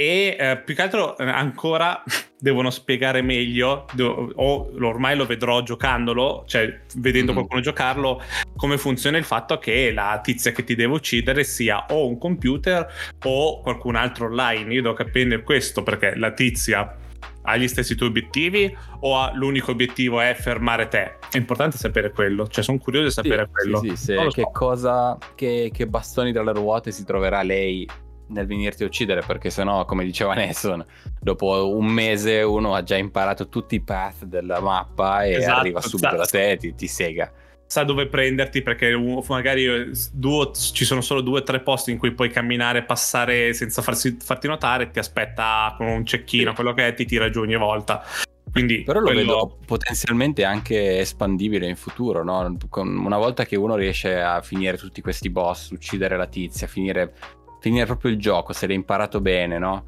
e 0.00 0.34
eh, 0.40 0.56
più 0.64 0.74
che 0.74 0.80
altro 0.80 1.18
eh, 1.18 1.24
ancora 1.28 2.02
devono 2.40 2.70
spiegare 2.70 3.20
meglio 3.20 3.84
do- 3.92 4.32
o 4.34 4.70
ormai 4.80 5.14
lo 5.14 5.26
vedrò 5.26 5.62
giocandolo 5.62 6.44
cioè 6.46 6.80
vedendo 6.96 7.32
Mhm. 7.32 7.36
qualcuno 7.36 7.60
giocarlo 7.60 8.22
come 8.56 8.78
funziona 8.78 9.18
il 9.18 9.24
fatto 9.24 9.58
che 9.58 9.92
la 9.92 10.18
tizia 10.22 10.52
che 10.52 10.64
ti 10.64 10.74
deve 10.74 10.94
uccidere 10.94 11.44
sia 11.44 11.84
o 11.90 12.06
un 12.06 12.16
computer 12.16 12.86
o 13.26 13.60
qualcun 13.60 13.94
altro 13.96 14.24
online 14.28 14.72
io 14.72 14.80
devo 14.80 14.94
capire 14.94 15.42
questo 15.42 15.82
perché 15.82 16.14
la 16.16 16.32
tizia 16.32 16.96
ha 17.42 17.56
gli 17.58 17.68
stessi 17.68 17.94
tuoi 17.94 18.08
obiettivi 18.08 18.74
o 19.00 19.18
ha- 19.18 19.32
l'unico 19.34 19.72
obiettivo 19.72 20.18
è 20.20 20.34
fermare 20.34 20.88
te 20.88 21.18
è 21.30 21.36
importante 21.36 21.76
sapere 21.76 22.10
quello 22.10 22.46
cioè 22.48 22.64
sono 22.64 22.78
curioso 22.78 23.04
di 23.06 23.12
sapere 23.12 23.44
Sì, 23.44 23.50
quello 23.52 23.78
Sì, 23.80 23.96
sì, 23.96 24.14
lo 24.14 24.30
che 24.30 24.42
so. 24.42 24.50
cosa, 24.50 25.18
che, 25.34 25.70
che 25.74 25.86
bastoni 25.86 26.32
tra 26.32 26.42
le 26.42 26.52
ruote 26.54 26.90
si 26.90 27.04
troverà 27.04 27.42
lei 27.42 27.86
nel 28.30 28.46
venirti 28.46 28.82
a 28.82 28.86
uccidere, 28.86 29.22
perché 29.26 29.50
sennò, 29.50 29.84
come 29.84 30.04
diceva 30.04 30.34
Nesson, 30.34 30.84
dopo 31.20 31.76
un 31.76 31.86
mese 31.86 32.42
uno 32.42 32.74
ha 32.74 32.82
già 32.82 32.96
imparato 32.96 33.48
tutti 33.48 33.74
i 33.74 33.80
path 33.80 34.24
della 34.24 34.60
mappa 34.60 35.24
e 35.24 35.34
Esatto, 35.34 35.58
arriva 35.60 35.80
subito 35.80 36.16
da 36.16 36.24
te 36.24 36.50
e 36.52 36.56
ti, 36.56 36.74
ti 36.74 36.86
sega. 36.86 37.30
sa 37.66 37.84
dove 37.84 38.08
prenderti 38.08 38.62
perché 38.62 38.92
magari 39.28 39.64
eh, 39.64 39.90
due- 40.12 40.50
ci 40.52 40.84
sono 40.84 41.00
solo 41.00 41.20
due 41.20 41.38
o 41.38 41.42
tre 41.44 41.60
posti 41.60 41.92
in 41.92 41.98
cui 41.98 42.10
puoi 42.12 42.28
camminare, 42.28 42.82
passare 42.82 43.52
senza 43.54 43.80
farsi- 43.80 44.16
farti 44.20 44.48
notare, 44.48 44.90
ti 44.90 44.98
aspetta 44.98 45.72
con 45.76 45.86
un 45.86 46.04
cecchino, 46.04 46.50
Sì. 46.50 46.54
quello 46.56 46.74
che 46.74 46.88
è, 46.88 46.94
ti 46.94 47.04
tira 47.06 47.30
giù 47.30 47.40
ogni 47.42 47.56
volta. 47.56 48.02
Quindi 48.50 48.82
Però 48.82 48.98
lo 48.98 49.06
quello- 49.06 49.20
vedo 49.20 49.58
potenzialmente 49.64 50.42
anche 50.44 50.98
espandibile 50.98 51.68
in 51.68 51.76
futuro, 51.76 52.24
no? 52.24 52.56
Una 52.74 53.16
volta 53.18 53.44
che 53.44 53.54
uno 53.56 53.76
riesce 53.76 54.20
a 54.20 54.40
finire 54.40 54.76
tutti 54.76 55.00
questi 55.00 55.30
boss, 55.30 55.70
uccidere 55.70 56.16
la 56.16 56.26
tizia, 56.26 56.66
finire, 56.66 57.12
finire 57.60 57.86
proprio 57.86 58.10
il 58.10 58.18
gioco, 58.18 58.52
se 58.52 58.66
l'hai 58.66 58.76
imparato 58.76 59.20
bene, 59.20 59.58
no? 59.58 59.84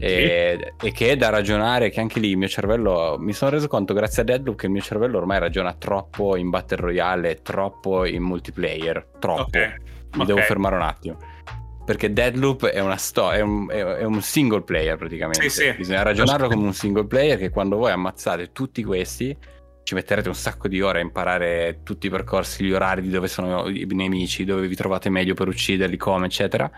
E, 0.00 0.74
e 0.80 0.92
che 0.92 1.10
è 1.10 1.16
da 1.16 1.28
ragionare, 1.28 1.90
che 1.90 1.98
anche 1.98 2.20
lì 2.20 2.30
il 2.30 2.36
mio 2.36 2.46
cervello, 2.46 3.16
mi 3.18 3.32
sono 3.32 3.50
reso 3.50 3.66
conto 3.66 3.94
grazie 3.94 4.22
a 4.22 4.24
Deadloop 4.24 4.56
che 4.56 4.66
il 4.66 4.72
mio 4.72 4.80
cervello 4.80 5.18
ormai 5.18 5.40
ragiona 5.40 5.74
troppo 5.74 6.36
in 6.36 6.50
Battle 6.50 6.76
Royale, 6.76 7.42
troppo 7.42 8.04
in 8.06 8.22
multiplayer, 8.22 9.08
troppo. 9.18 9.42
Ok, 9.42 9.74
Mi 10.14 10.20
ok. 10.20 10.24
devo 10.26 10.38
fermare 10.40 10.76
un 10.76 10.82
attimo. 10.82 11.16
Perché 11.84 12.12
Deadloop 12.12 12.66
è 12.66 12.80
una 12.80 12.96
storia, 12.96 13.38
è, 13.38 13.42
un- 13.42 13.68
è- 13.70 13.82
è 13.82 14.04
un 14.04 14.20
single 14.20 14.62
player 14.62 14.96
praticamente. 14.96 15.48
Sì, 15.48 15.62
sì. 15.62 15.72
Bisogna 15.76 16.02
ragionarlo 16.02 16.46
come 16.48 16.64
un 16.66 16.74
single 16.74 17.06
player 17.06 17.36
che 17.38 17.48
quando 17.50 17.76
voi 17.76 17.90
ammazzate 17.90 18.52
tutti 18.52 18.84
questi 18.84 19.36
ci 19.82 19.94
metterete 19.94 20.28
un 20.28 20.34
sacco 20.34 20.68
di 20.68 20.82
ore 20.82 20.98
a 20.98 21.02
imparare 21.02 21.80
tutti 21.82 22.06
i 22.06 22.10
percorsi, 22.10 22.62
gli 22.62 22.72
orari 22.72 23.00
di 23.00 23.08
dove 23.08 23.26
sono 23.26 23.66
i 23.68 23.86
nemici, 23.90 24.44
dove 24.44 24.68
vi 24.68 24.76
trovate 24.76 25.08
meglio 25.08 25.32
per 25.32 25.48
ucciderli, 25.48 25.96
come, 25.96 26.26
eccetera. 26.26 26.70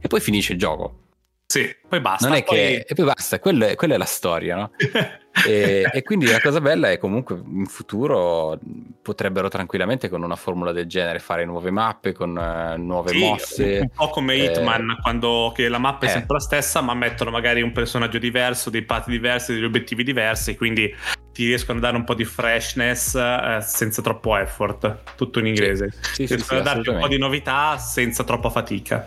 E 0.00 0.08
poi 0.08 0.20
finisce 0.20 0.52
il 0.52 0.58
gioco. 0.58 1.04
Sì, 1.46 1.74
poi 1.88 2.00
basta. 2.00 2.26
Non 2.28 2.36
è 2.36 2.42
poi... 2.42 2.56
che... 2.56 2.84
E 2.88 2.94
poi 2.94 3.04
basta, 3.04 3.38
quello 3.38 3.66
è- 3.66 3.76
quella 3.76 3.94
è 3.94 3.98
la 3.98 4.04
storia, 4.04 4.56
no? 4.56 4.70
e, 5.46 5.88
e 5.92 6.02
quindi 6.02 6.26
la 6.26 6.40
cosa 6.40 6.60
bella 6.60 6.90
è 6.90 6.98
comunque 6.98 7.36
in 7.36 7.66
futuro 7.66 8.58
potrebbero 9.00 9.48
tranquillamente 9.48 10.08
con 10.08 10.22
una 10.22 10.34
formula 10.34 10.72
del 10.72 10.86
genere 10.86 11.20
fare 11.20 11.44
nuove 11.44 11.70
mappe 11.70 12.12
con 12.12 12.36
eh, 12.36 12.76
nuove 12.78 13.10
Sì, 13.10 13.18
mosse. 13.18 13.78
un 13.82 13.88
po' 13.94 14.08
come 14.08 14.34
eh, 14.34 14.44
Hitman, 14.44 14.98
quando 15.00 15.52
che 15.54 15.68
la 15.68 15.78
mappa 15.78 16.06
è 16.06 16.08
eh. 16.08 16.12
sempre 16.12 16.34
la 16.34 16.42
stessa, 16.42 16.80
ma 16.80 16.94
mettono 16.94 17.30
magari 17.30 17.62
un 17.62 17.72
personaggio 17.72 18.18
diverso, 18.18 18.68
dei 18.68 18.82
patti 18.82 19.10
diversi, 19.10 19.52
degli 19.52 19.64
obiettivi 19.64 20.02
diversi, 20.02 20.56
quindi 20.56 20.92
ti 21.32 21.44
riescono 21.44 21.78
a 21.78 21.82
dare 21.82 21.96
un 21.96 22.04
po' 22.04 22.14
di 22.14 22.24
freshness 22.24 23.14
eh, 23.14 23.58
senza 23.62 24.02
troppo 24.02 24.36
effort. 24.36 25.14
Tutto 25.16 25.38
in 25.38 25.46
inglese. 25.46 25.90
Sì, 25.92 26.00
sì, 26.00 26.26
sì, 26.26 26.34
riescono 26.34 26.60
a 26.60 26.62
darti 26.64 26.88
un 26.88 26.98
po' 26.98 27.08
di 27.08 27.18
novità 27.18 27.78
senza 27.78 28.24
troppa 28.24 28.50
fatica. 28.50 29.04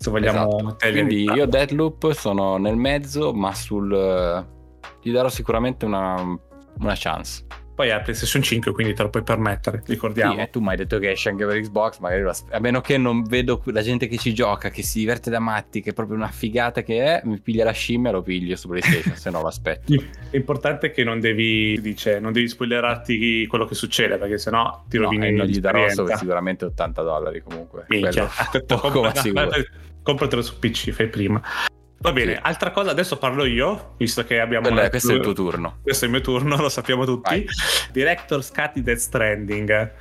Se 0.00 0.08
vogliamo 0.08 0.70
Esatto. 0.78 0.90
Quindi 0.92 1.24
io 1.24 1.44
Deadloop 1.44 2.12
sono 2.12 2.56
nel 2.56 2.76
mezzo, 2.76 3.34
ma 3.34 3.54
sul 3.54 3.92
eh, 3.92 4.46
gli 5.02 5.12
darò 5.12 5.28
sicuramente 5.28 5.84
una, 5.84 6.14
una 6.78 6.94
chance. 6.96 7.44
Poi 7.74 7.88
è 7.88 8.00
PlayStation 8.00 8.42
5, 8.42 8.72
quindi 8.72 8.94
te 8.94 9.02
lo 9.02 9.10
puoi 9.10 9.22
permettere, 9.22 9.82
ricordiamo. 9.86 10.34
Sì, 10.34 10.40
e 10.40 10.50
tu 10.50 10.60
mi 10.60 10.68
hai 10.68 10.76
detto 10.76 10.98
che 10.98 11.10
esce 11.10 11.28
anche 11.28 11.44
per 11.44 11.60
Xbox, 11.60 11.98
magari 11.98 12.22
lo 12.22 12.32
a 12.50 12.58
meno 12.60 12.80
che 12.80 12.96
non 12.96 13.22
vedo 13.24 13.62
la 13.66 13.82
gente 13.82 14.06
che 14.06 14.16
ci 14.16 14.32
gioca, 14.32 14.70
che 14.70 14.82
si 14.82 15.00
diverte 15.00 15.28
da 15.28 15.38
matti, 15.38 15.82
che 15.82 15.90
è 15.90 15.92
proprio 15.92 16.16
una 16.16 16.28
figata 16.28 16.82
che 16.82 17.02
è, 17.02 17.20
mi 17.24 17.38
piglia 17.38 17.64
la 17.64 17.70
scimmia 17.72 18.10
e 18.10 18.12
lo 18.12 18.22
piglio 18.22 18.56
su 18.56 18.68
PlayStation, 18.68 19.16
se 19.16 19.30
no 19.30 19.42
lo 19.42 19.48
aspetto. 19.48 19.94
L'importante 20.30 20.88
è 20.88 20.90
che 20.92 21.04
non 21.04 21.20
devi, 21.20 21.78
dice, 21.80 22.20
non 22.20 22.32
devi 22.32 22.48
spoilerarti 22.48 23.46
quello 23.46 23.66
che 23.66 23.74
succede, 23.74 24.16
perché 24.16 24.38
sennò 24.38 24.84
ti 24.88 24.96
No, 24.96 25.04
rovini 25.04 25.28
e 25.28 25.30
non 25.30 25.46
gli 25.46 25.58
darò 25.58 25.86
sicuramente 25.88 26.66
80 26.66 27.02
dollari 27.02 27.42
comunque. 27.42 27.84
Minchia, 27.88 28.30
Quello 28.50 28.64
poco 28.80 29.02
ma 29.02 29.14
sicuro. 29.14 29.50
Compratelo 30.02 30.42
su 30.42 30.58
PC, 30.58 30.90
fai 30.90 31.08
prima. 31.08 31.40
Va 32.02 32.12
bene, 32.12 32.34
Sì. 32.34 32.38
altra 32.42 32.70
cosa, 32.70 32.90
adesso 32.90 33.18
parlo 33.18 33.44
io, 33.44 33.94
visto 33.98 34.24
che 34.24 34.40
abbiamo... 34.40 34.68
È- 34.68 34.72
letto- 34.72 34.88
questo 34.90 35.12
è 35.12 35.14
il 35.16 35.20
tuo 35.20 35.32
turno. 35.34 35.78
Questo 35.82 36.04
è 36.04 36.08
il 36.08 36.14
mio 36.14 36.22
turno, 36.22 36.56
lo 36.60 36.68
sappiamo 36.70 37.04
tutti. 37.04 37.28
Vai. 37.28 37.46
Director's 37.92 38.50
Cut 38.50 38.72
di 38.74 38.82
Death 38.82 38.98
Stranding. 38.98 39.92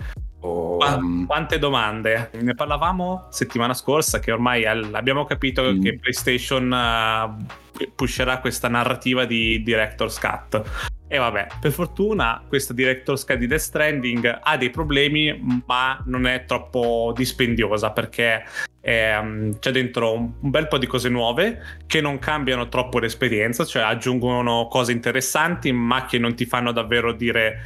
Oh, 0.42 0.78
mm, 0.98 1.26
quante 1.26 1.60
domande? 1.60 2.30
Ne 2.40 2.56
parlavamo 2.56 3.28
settimana 3.30 3.74
scorsa 3.74 4.20
che 4.20 4.32
ormai 4.32 4.66
al- 4.66 4.90
abbiamo 4.94 5.26
capito 5.26 5.64
Mm. 5.74 5.82
che 5.82 6.00
PlayStation 6.00 6.72
eh, 6.74 7.90
pusherà 7.94 8.40
questa 8.40 8.70
narrativa 8.70 9.26
di 9.26 9.62
Director's 9.62 10.18
Cut. 10.20 10.62
E 11.12 11.18
vabbè, 11.18 11.48
per 11.60 11.72
fortuna 11.72 12.44
questa 12.48 12.72
Director's 12.72 13.26
Cut 13.26 13.38
di 13.38 13.48
Death 13.48 13.62
Stranding 13.62 14.40
ha 14.44 14.58
dei 14.58 14.70
problemi, 14.70 15.62
ma 15.66 16.00
non 16.06 16.28
è 16.28 16.46
troppo 16.46 17.12
dispendiosa 17.16 17.90
perché 17.90 18.44
ehm, 18.80 19.58
c'è 19.58 19.72
dentro 19.72 20.14
un, 20.14 20.32
un 20.40 20.50
bel 20.52 20.68
po' 20.68 20.78
di 20.78 20.86
cose 20.86 21.10
nuove 21.10 21.80
che 21.88 22.00
non 22.00 22.20
cambiano 22.20 22.70
troppo 22.70 23.00
l'esperienza, 23.00 23.66
cioè 23.66 23.82
aggiungono 23.82 24.68
cose 24.70 24.92
interessanti, 24.92 25.72
ma 25.72 26.06
che 26.06 26.20
non 26.20 26.36
ti 26.36 26.46
fanno 26.46 26.72
davvero 26.72 27.12
dire 27.12 27.64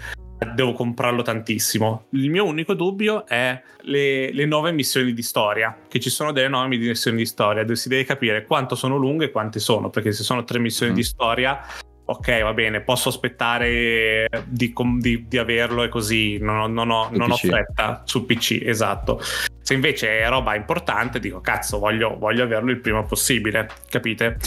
devo 0.56 0.74
comprarlo 0.74 1.22
tantissimo. 1.22 2.06
Il 2.12 2.30
mio 2.30 2.46
unico 2.46 2.74
dubbio 2.74 3.26
è 3.26 3.62
le, 3.82 4.32
le 4.32 4.46
nuove 4.46 4.72
missioni 4.72 5.14
di 5.14 5.22
storia, 5.22 5.78
che 5.88 6.00
ci 6.00 6.10
sono 6.10 6.32
delle 6.32 6.48
nuove 6.48 6.78
missioni 6.78 7.18
di 7.18 7.26
storia, 7.26 7.64
dove 7.64 7.76
si 7.76 7.90
deve 7.90 8.04
capire 8.06 8.46
quanto 8.46 8.76
sono 8.76 8.96
lunghe 8.96 9.26
e 9.26 9.32
quante 9.32 9.60
sono, 9.60 9.90
perché 9.90 10.12
se 10.12 10.24
sono 10.24 10.44
tre 10.44 10.60
missioni 10.60 10.92
Mm. 10.92 10.96
di 10.96 11.04
storia, 11.04 11.60
ok, 12.06 12.42
va 12.44 12.54
bene, 12.54 12.82
posso 12.82 13.10
aspettare 13.10 14.28
di, 14.46 14.74
di- 15.00 15.26
di 15.28 15.38
averlo 15.38 15.84
e 15.84 15.90
così, 15.90 16.38
non, 16.38 16.58
ho- 16.60 16.68
non 16.68 16.90
ho, 16.90 17.10
non 17.12 17.32
ho 17.32 17.36
fretta 17.50 18.02
su 18.06 18.26
PC, 18.26 18.62
esatto. 18.64 19.20
Se 19.62 19.74
invece 19.74 20.20
è 20.20 20.28
roba 20.28 20.56
importante, 20.56 21.20
dico 21.20 21.40
cazzo, 21.40 21.80
voglio, 21.80 22.18
voglio 22.18 22.44
averlo 22.44 22.72
il 22.72 22.80
prima 22.80 23.04
possibile, 23.04 23.70
capite? 23.90 24.38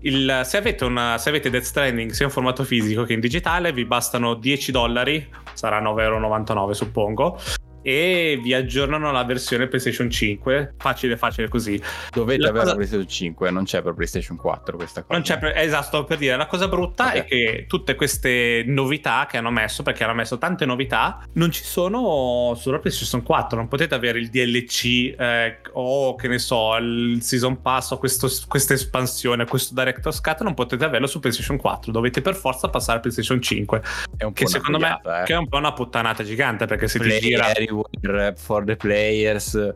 Il- 0.00 0.42
se, 0.44 0.56
avete 0.56 0.84
una, 0.84 1.16
se 1.18 1.28
avete 1.30 1.48
Death 1.50 1.62
Stranding 1.64 2.10
sia 2.10 2.26
in 2.26 2.32
formato 2.32 2.64
fisico 2.64 3.04
che 3.04 3.12
in 3.14 3.20
digitale, 3.20 3.72
vi 3.72 3.84
bastano 3.84 4.34
10 4.34 4.72
dollari, 4.72 5.26
sarà 5.54 5.80
9,99€ 5.80 6.70
suppongo, 6.72 7.38
e 7.84 8.40
vi 8.42 8.54
aggiornano 8.54 9.12
la 9.12 9.24
versione 9.24 9.68
PlayStation 9.68 10.08
5. 10.10 10.74
Facile, 10.78 11.16
facile 11.18 11.48
così. 11.48 11.80
Dovete 12.10 12.40
La 12.40 12.48
avere 12.48 12.64
cosa- 12.64 12.70
la 12.70 12.76
PlayStation 12.76 13.08
5, 13.08 13.50
non 13.50 13.64
c'è 13.64 13.82
per 13.82 13.92
PlayStation 13.92 14.36
4 14.38 14.76
questa 14.76 15.02
cosa. 15.02 15.12
Non 15.12 15.22
c'è, 15.22 15.38
per- 15.38 15.56
esatto, 15.58 16.04
per 16.04 16.16
dire, 16.16 16.36
la 16.36 16.46
cosa 16.46 16.66
brutta 16.66 17.06
Ok. 17.08 17.12
è 17.12 17.24
che 17.24 17.64
tutte 17.68 17.94
queste 17.94 18.64
novità 18.66 19.26
che 19.30 19.36
hanno 19.36 19.50
messo, 19.50 19.82
perché 19.82 20.02
hanno 20.04 20.14
messo 20.14 20.38
tante 20.38 20.64
novità, 20.64 21.22
non 21.34 21.50
ci 21.52 21.62
sono 21.62 22.54
sulla 22.56 22.78
PlayStation 22.78 23.22
4, 23.22 23.56
non 23.58 23.68
potete 23.68 23.94
avere 23.94 24.18
il 24.18 24.28
DLC 24.30 25.14
eh, 25.18 25.58
o 25.72 26.14
che 26.14 26.28
ne 26.28 26.38
so, 26.38 26.74
il 26.76 27.18
Season 27.22 27.60
Pass 27.60 27.90
o 27.90 27.98
questo- 27.98 28.28
questa 28.48 28.72
espansione, 28.74 29.44
questo 29.44 29.74
Director's 29.74 30.20
Cut, 30.20 30.40
non 30.42 30.54
potete 30.54 30.84
averlo 30.84 31.06
su 31.06 31.20
PlayStation 31.20 31.58
4, 31.58 31.92
dovete 31.92 32.22
per 32.22 32.34
forza 32.34 32.68
passare 32.68 32.98
a 32.98 33.00
PlayStation 33.00 33.40
5, 33.42 33.82
È 34.16 34.24
un 34.24 34.32
po' 34.32 34.40
che 34.42 34.46
secondo 34.48 34.78
me 34.78 35.00
eh. 35.04 35.24
che 35.24 35.34
è 35.34 35.36
un 35.36 35.48
po' 35.48 35.58
una 35.58 35.72
puttanata 35.72 36.22
gigante, 36.24 36.64
perché 36.66 36.88
se 36.88 36.98
ti 36.98 37.04
Play 37.04 37.20
gira... 37.20 37.52
Everywhere 37.90 38.34
for 38.36 38.64
the 38.64 38.76
players. 38.76 39.74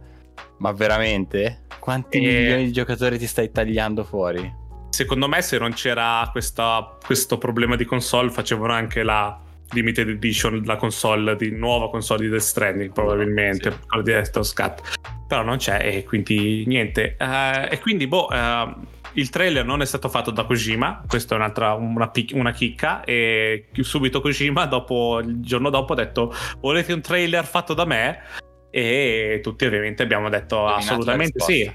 Ma 0.59 0.73
veramente? 0.73 1.65
Quanti 1.79 2.19
Eh. 2.19 2.21
milioni 2.21 2.65
di 2.67 2.73
giocatori 2.73 3.19
ti 3.19 3.27
stai 3.27 3.51
tagliando 3.51 4.05
fuori? 4.05 4.53
Secondo 4.91 5.29
me, 5.29 5.41
se 5.43 5.59
non 5.59 5.73
c'era 5.73 6.29
questa- 6.33 6.97
questo 7.05 7.39
problema 7.39 7.77
di 7.77 7.85
console, 7.85 8.31
facevano 8.31 8.73
anche 8.73 9.03
la 9.03 9.41
limited 9.73 10.09
edition, 10.09 10.63
la 10.65 10.77
console 10.77 11.37
di 11.37 11.51
nuova 11.51 11.91
console 11.91 12.23
di 12.25 12.29
Death 12.31 12.41
Stranding, 12.41 12.91
probabilmente, 12.93 13.71
Sì. 13.71 13.77
con 13.87 13.99
la 13.99 14.03
Director's 14.05 14.53
Cut. 14.53 14.81
Però 15.29 15.43
non 15.43 15.59
c'è, 15.59 15.79
e 15.85 16.05
quindi 16.05 16.65
niente. 16.67 17.17
Eh, 17.19 17.69
e 17.71 17.79
quindi, 17.81 18.07
boh. 18.07 18.31
eh, 18.31 18.75
il 19.15 19.31
trailer 19.31 19.65
non 19.65 19.83
è 19.83 19.85
stato 19.85 20.09
fatto 20.09 20.31
da 20.31 20.45
Kojima, 20.45 21.05
questa 21.07 21.35
è 21.35 21.39
un'altra 21.39 21.75
una, 21.75 22.11
una 22.33 22.53
chicca. 22.53 23.05
E 23.05 23.69
subito 23.81 24.21
Kojima, 24.21 24.67
dopo, 24.67 25.21
il 25.21 25.41
giorno 25.41 25.71
dopo, 25.71 25.93
ha 25.93 25.97
detto: 25.97 26.35
Volete 26.61 26.93
un 26.93 27.01
trailer 27.01 27.45
fatto 27.45 27.75
da 27.75 27.85
me? 27.85 28.21
E 28.71 29.41
tutti, 29.43 29.65
ovviamente, 29.65 30.03
abbiamo 30.03 30.29
detto 30.29 30.67
assolutamente 30.67 31.41
sì. 31.41 31.71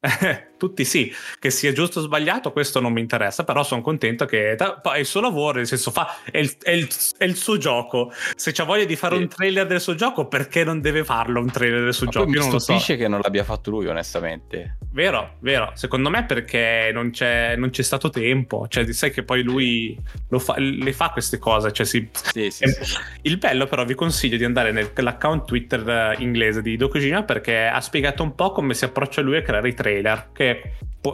Tutti 0.60 0.84
sì, 0.84 1.10
che 1.38 1.48
sia 1.48 1.72
giusto 1.72 2.00
o 2.00 2.02
sbagliato, 2.02 2.52
questo 2.52 2.80
non 2.80 2.92
mi 2.92 3.00
interessa, 3.00 3.44
però 3.44 3.62
sono 3.62 3.80
contento 3.80 4.26
che 4.26 4.54
è 4.56 4.98
il 4.98 5.06
suo 5.06 5.22
lavoro, 5.22 5.56
nel 5.56 5.66
senso 5.66 5.90
fa, 5.90 6.16
è 6.30 6.36
il, 6.36 6.54
è 6.62 6.72
il- 6.72 6.88
è 7.16 7.24
il 7.24 7.34
suo 7.34 7.56
gioco. 7.56 8.12
Se 8.36 8.52
c'ha 8.52 8.64
voglia 8.64 8.84
di 8.84 8.94
fare 8.94 9.16
Sì. 9.16 9.22
un 9.22 9.28
trailer 9.28 9.66
del 9.66 9.80
suo 9.80 9.94
gioco, 9.94 10.26
perché 10.28 10.62
non 10.62 10.82
deve 10.82 11.02
farlo 11.02 11.40
un 11.40 11.50
trailer 11.50 11.82
del 11.84 11.94
suo 11.94 12.04
Ma 12.06 12.12
gioco? 12.12 12.24
poi 12.26 12.34
mi 12.34 12.40
non 12.40 12.50
lo 12.50 12.58
so. 12.58 12.64
stupisce 12.66 12.96
che 12.98 13.08
non 13.08 13.20
l'abbia 13.22 13.42
fatto 13.42 13.70
lui, 13.70 13.86
onestamente. 13.86 14.76
Vero, 14.92 15.36
vero. 15.38 15.70
Secondo 15.74 16.10
me 16.10 16.24
perché 16.26 16.90
non 16.92 17.10
c'è, 17.10 17.54
non 17.56 17.70
c'è 17.70 17.82
stato 17.82 18.10
tempo. 18.10 18.66
Cioè, 18.68 18.92
sai 18.92 19.10
che 19.10 19.22
poi 19.22 19.42
lui 19.42 19.96
lo 20.28 20.38
fa- 20.38 20.56
le 20.58 20.92
fa 20.92 21.08
queste 21.10 21.38
cose. 21.38 21.72
Cioè, 21.72 21.86
si, 21.86 22.06
Sì, 22.12 22.50
sì, 22.50 22.64
Eh, 22.64 22.68
sì. 22.68 22.96
Il 23.22 23.38
bello, 23.38 23.66
però, 23.66 23.84
vi 23.86 23.94
consiglio 23.94 24.36
di 24.36 24.44
andare 24.44 24.72
nell'account 24.72 25.46
Twitter 25.46 25.88
eh, 25.88 26.16
inglese 26.18 26.60
di 26.60 26.72
Hideo 26.72 26.88
Kojima 26.88 27.22
perché 27.22 27.66
ha 27.66 27.80
spiegato 27.80 28.22
un 28.22 28.34
po' 28.34 28.50
come 28.52 28.74
si 28.74 28.84
approccia 28.84 29.20
lui 29.22 29.36
a 29.36 29.42
creare 29.42 29.68
i 29.68 29.74
trailer. 29.74 30.30
Che 30.32 30.49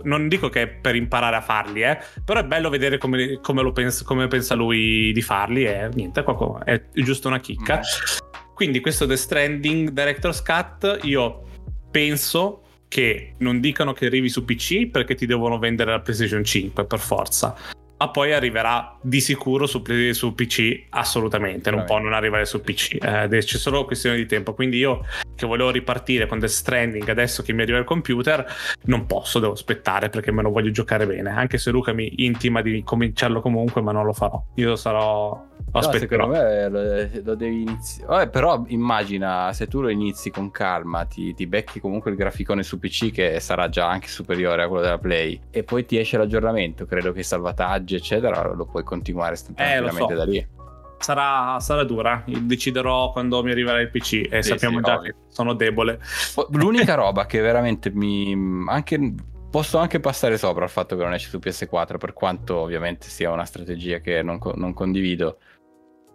non 0.03 0.29
dico 0.29 0.49
che 0.49 0.62
è 0.62 0.66
per 0.66 0.94
imparare 0.94 1.37
a 1.37 1.40
farli, 1.40 1.83
eh, 1.83 1.99
però 2.25 2.40
è 2.40 2.44
bello 2.44 2.68
vedere 2.68 2.99
come, 2.99 3.38
come 3.40 3.62
lo 3.62 3.72
pensa, 3.72 4.05
come 4.05 4.27
pensa 4.29 4.55
lui 4.55 5.12
di 5.12 5.22
farli. 5.22 5.64
E 5.64 5.88
niente, 5.92 6.22
qua- 6.22 6.62
è 6.64 6.83
giusto 6.92 7.29
una 7.29 7.40
chicca. 7.40 7.79
Mm. 7.79 8.53
Quindi, 8.55 8.81
questo 8.81 9.07
The 9.07 9.16
Stranding 9.16 9.90
Director's 9.90 10.42
Cut, 10.42 11.01
io 11.03 11.42
penso 11.90 12.62
che 12.88 13.35
non 13.38 13.61
dicano 13.61 13.92
che 13.92 14.07
arrivi 14.07 14.29
su 14.29 14.44
PC 14.44 14.88
perché 14.88 15.14
ti 15.14 15.27
devono 15.27 15.59
vendere 15.59 15.90
la 15.90 16.01
PlayStation 16.01 16.44
5 16.44 16.85
per 16.87 16.99
forza. 16.99 17.55
Ma 17.99 18.09
poi 18.11 18.33
arriverà 18.35 18.99
di 19.01 19.21
sicuro 19.21 19.67
su, 19.67 19.83
su 20.13 20.35
PC 20.35 20.87
assolutamente, 20.91 21.71
non 21.71 21.85
può 21.85 21.99
non 21.99 22.13
arrivare 22.13 22.45
su 22.45 22.61
PC, 22.61 22.99
eh, 23.01 23.29
c'è 23.29 23.59
solo 23.59 23.85
questione 23.87 24.17
di 24.17 24.27
tempo. 24.27 24.53
Quindi 24.53 24.77
io 24.77 25.03
che 25.35 25.47
volevo 25.47 25.71
ripartire 25.71 26.27
con 26.27 26.41
The 26.41 26.49
Stranding 26.49 27.09
adesso 27.09 27.43
che 27.43 27.53
mi 27.53 27.63
arriva 27.63 27.79
il 27.79 27.85
computer, 27.85 28.45
non 28.85 29.07
posso, 29.07 29.39
devo 29.39 29.53
aspettare 29.53 30.09
perché 30.09 30.33
me 30.33 30.43
lo 30.43 30.51
voglio 30.51 30.71
giocare 30.71 31.07
bene. 31.07 31.31
Anche 31.31 31.59
se 31.59 31.71
Luca 31.71 31.93
mi 31.93 32.25
intima 32.25 32.63
di 32.63 32.83
cominciarlo 32.83 33.41
comunque, 33.41 33.81
ma 33.81 33.93
non 33.93 34.05
lo 34.05 34.13
farò. 34.13 34.43
Io 34.57 34.77
sarò. 34.77 35.45
No, 35.73 35.81
aspetterò. 35.81 36.25
secondo 36.25 36.45
me 36.45 36.69
lo, 36.69 37.09
lo 37.23 37.35
devi 37.35 37.63
iniziare. 37.63 38.09
Vabbè, 38.09 38.29
però 38.29 38.65
immagina 38.69 39.53
se 39.53 39.67
tu 39.67 39.81
lo 39.81 39.89
inizi 39.89 40.31
con 40.31 40.51
calma, 40.51 41.05
ti, 41.05 41.35
ti 41.35 41.47
becchi 41.47 41.81
comunque 41.81 42.11
il 42.11 42.17
graficone 42.17 42.63
su 42.63 42.79
PC 42.79 43.11
che 43.11 43.41
sarà 43.41 43.69
già 43.69 43.89
anche 43.89 44.09
superiore 44.09 44.63
a 44.63 44.69
quello 44.69 44.83
della 44.83 44.99
Play 44.99 45.39
e 45.51 45.65
poi 45.65 45.85
ti 45.85 45.99
esce 45.99 46.17
l'aggiornamento. 46.17 46.87
Credo 46.87 47.13
che 47.13 47.21
i 47.21 47.25
salvataggi, 47.87 47.94
eccetera, 47.94 48.53
lo 48.53 48.66
puoi 48.66 48.83
continuare 48.83 49.37
Eh, 49.37 49.55
tranquillamente 49.55 50.12
so. 50.12 50.18
da 50.18 50.25
lì. 50.25 50.46
Sarà, 50.99 51.61
sarà 51.61 51.85
dura. 51.85 52.25
Deciderò 52.27 53.12
quando 53.12 53.42
mi 53.42 53.51
arriverà 53.51 53.81
il 53.81 53.90
PC. 53.90 54.29
E 54.31 54.42
Sì, 54.42 54.51
sappiamo 54.51 54.79
sì, 54.79 54.85
già 54.85 54.94
ovvio. 54.96 55.12
che 55.12 55.18
sono 55.29 55.55
debole. 55.55 56.01
L'unica 56.51 56.94
roba 56.94 57.27
che 57.27 57.40
veramente 57.40 57.90
mi. 57.92 58.64
anche 58.68 59.14
Posso 59.49 59.79
anche 59.79 60.01
passare 60.01 60.37
sopra 60.37 60.64
il 60.64 60.70
fatto 60.70 60.96
che 60.96 61.03
non 61.03 61.14
esce 61.14 61.29
su 61.31 61.38
PS4, 61.38 61.96
per 61.96 62.12
quanto 62.12 62.57
ovviamente 62.57 63.09
sia 63.09 63.31
una 63.31 63.44
strategia 63.46 64.01
che 64.01 64.20
non, 64.20 64.38
non 64.57 64.75
condivido. 64.75 65.38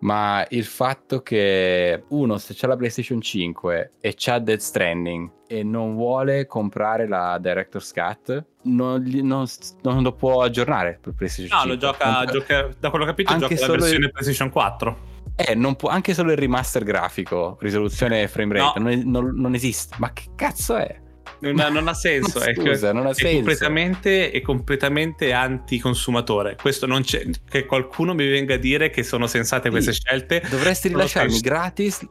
Ma 0.01 0.45
il 0.49 0.65
fatto 0.65 1.21
che 1.21 2.03
uno 2.09 2.37
se 2.37 2.53
c'ha 2.55 2.67
la 2.67 2.75
PlayStation 2.75 3.19
5 3.21 3.91
e 4.01 4.13
c'ha 4.17 4.39
Dead 4.39 4.59
Stranding 4.59 5.29
e 5.47 5.63
non 5.63 5.95
vuole 5.95 6.45
comprare 6.45 7.07
la 7.07 7.37
Director's 7.39 7.91
Cut, 7.93 8.45
non, 8.63 9.03
non, 9.23 9.45
non 9.83 10.01
lo 10.03 10.13
può 10.13 10.41
aggiornare 10.43 10.97
per 11.01 11.13
PlayStation 11.13 11.55
no, 11.57 11.63
5. 11.63 11.73
lo 11.73 11.77
gioca, 11.79 12.25
gioca, 12.25 12.69
da 12.79 12.89
quello 12.89 13.05
che 13.05 13.11
ho 13.11 13.13
capito, 13.15 13.33
Anche 13.33 13.55
gioca 13.55 13.67
la 13.67 13.77
versione 13.77 14.05
il- 14.05 14.11
PlayStation 14.11 14.49
4. 14.49 15.09
Eh, 15.35 15.55
non 15.55 15.75
può, 15.75 15.89
anche 15.89 16.13
solo 16.13 16.31
il 16.31 16.37
remaster 16.37 16.83
grafico, 16.83 17.57
risoluzione 17.61 18.27
frame 18.27 18.57
rate, 18.59 18.79
No. 18.79 18.89
non, 18.89 19.01
non- 19.05 19.33
non 19.35 19.53
esiste. 19.53 19.95
Ma 19.99 20.11
che 20.13 20.25
cazzo 20.35 20.75
è? 20.77 20.99
Non 21.41 21.59
ha, 21.59 21.69
non 21.69 21.87
ha 21.87 21.93
senso. 21.93 22.39
Ma 22.39 22.45
è, 22.49 22.53
scusa, 22.53 22.93
non 22.93 23.05
ha 23.07 23.09
è 23.09 23.13
senso. 23.13 23.35
completamente, 23.35 24.31
è 24.31 24.41
completamente 24.41 25.33
anticonsumatore. 25.33 26.55
Questo 26.61 26.85
non 26.85 27.01
c'è. 27.01 27.25
Che 27.49 27.65
qualcuno 27.65 28.13
mi 28.13 28.27
venga 28.27 28.53
a 28.53 28.57
dire 28.57 28.89
che 28.89 29.03
sono 29.03 29.27
sensate 29.27 29.69
queste 29.69 29.93
Sì. 29.93 29.99
scelte. 30.01 30.41
Dovresti 30.49 30.87
rilasciarmi 30.89 31.29
penso. 31.31 31.43
gratis 31.49 32.07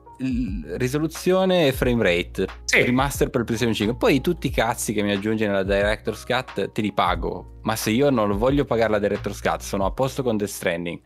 risoluzione 0.77 1.69
e 1.69 1.73
frame 1.73 2.03
rate, 2.03 2.47
Sì. 2.65 2.83
remaster 2.83 3.31
per 3.31 3.41
il 3.41 3.47
PlayStation 3.47 3.75
5. 3.75 3.97
Poi 3.97 4.21
tutti 4.21 4.49
i 4.49 4.51
cazzi 4.51 4.93
che 4.93 5.03
mi 5.03 5.13
aggiungi 5.13 5.47
nella 5.47 5.63
Director's 5.63 6.25
Cut 6.25 6.73
te 6.73 6.81
li 6.83 6.93
pago. 6.93 7.59
Ma 7.63 7.77
se 7.77 7.91
io 7.91 8.11
non 8.11 8.37
voglio 8.37 8.65
pagare 8.65 8.91
la 8.91 8.99
Director's 8.99 9.41
Cut, 9.41 9.61
sono 9.61 9.87
a 9.87 9.93
posto 9.93 10.23
con 10.23 10.37
Death 10.37 10.51
Stranding. 10.51 11.01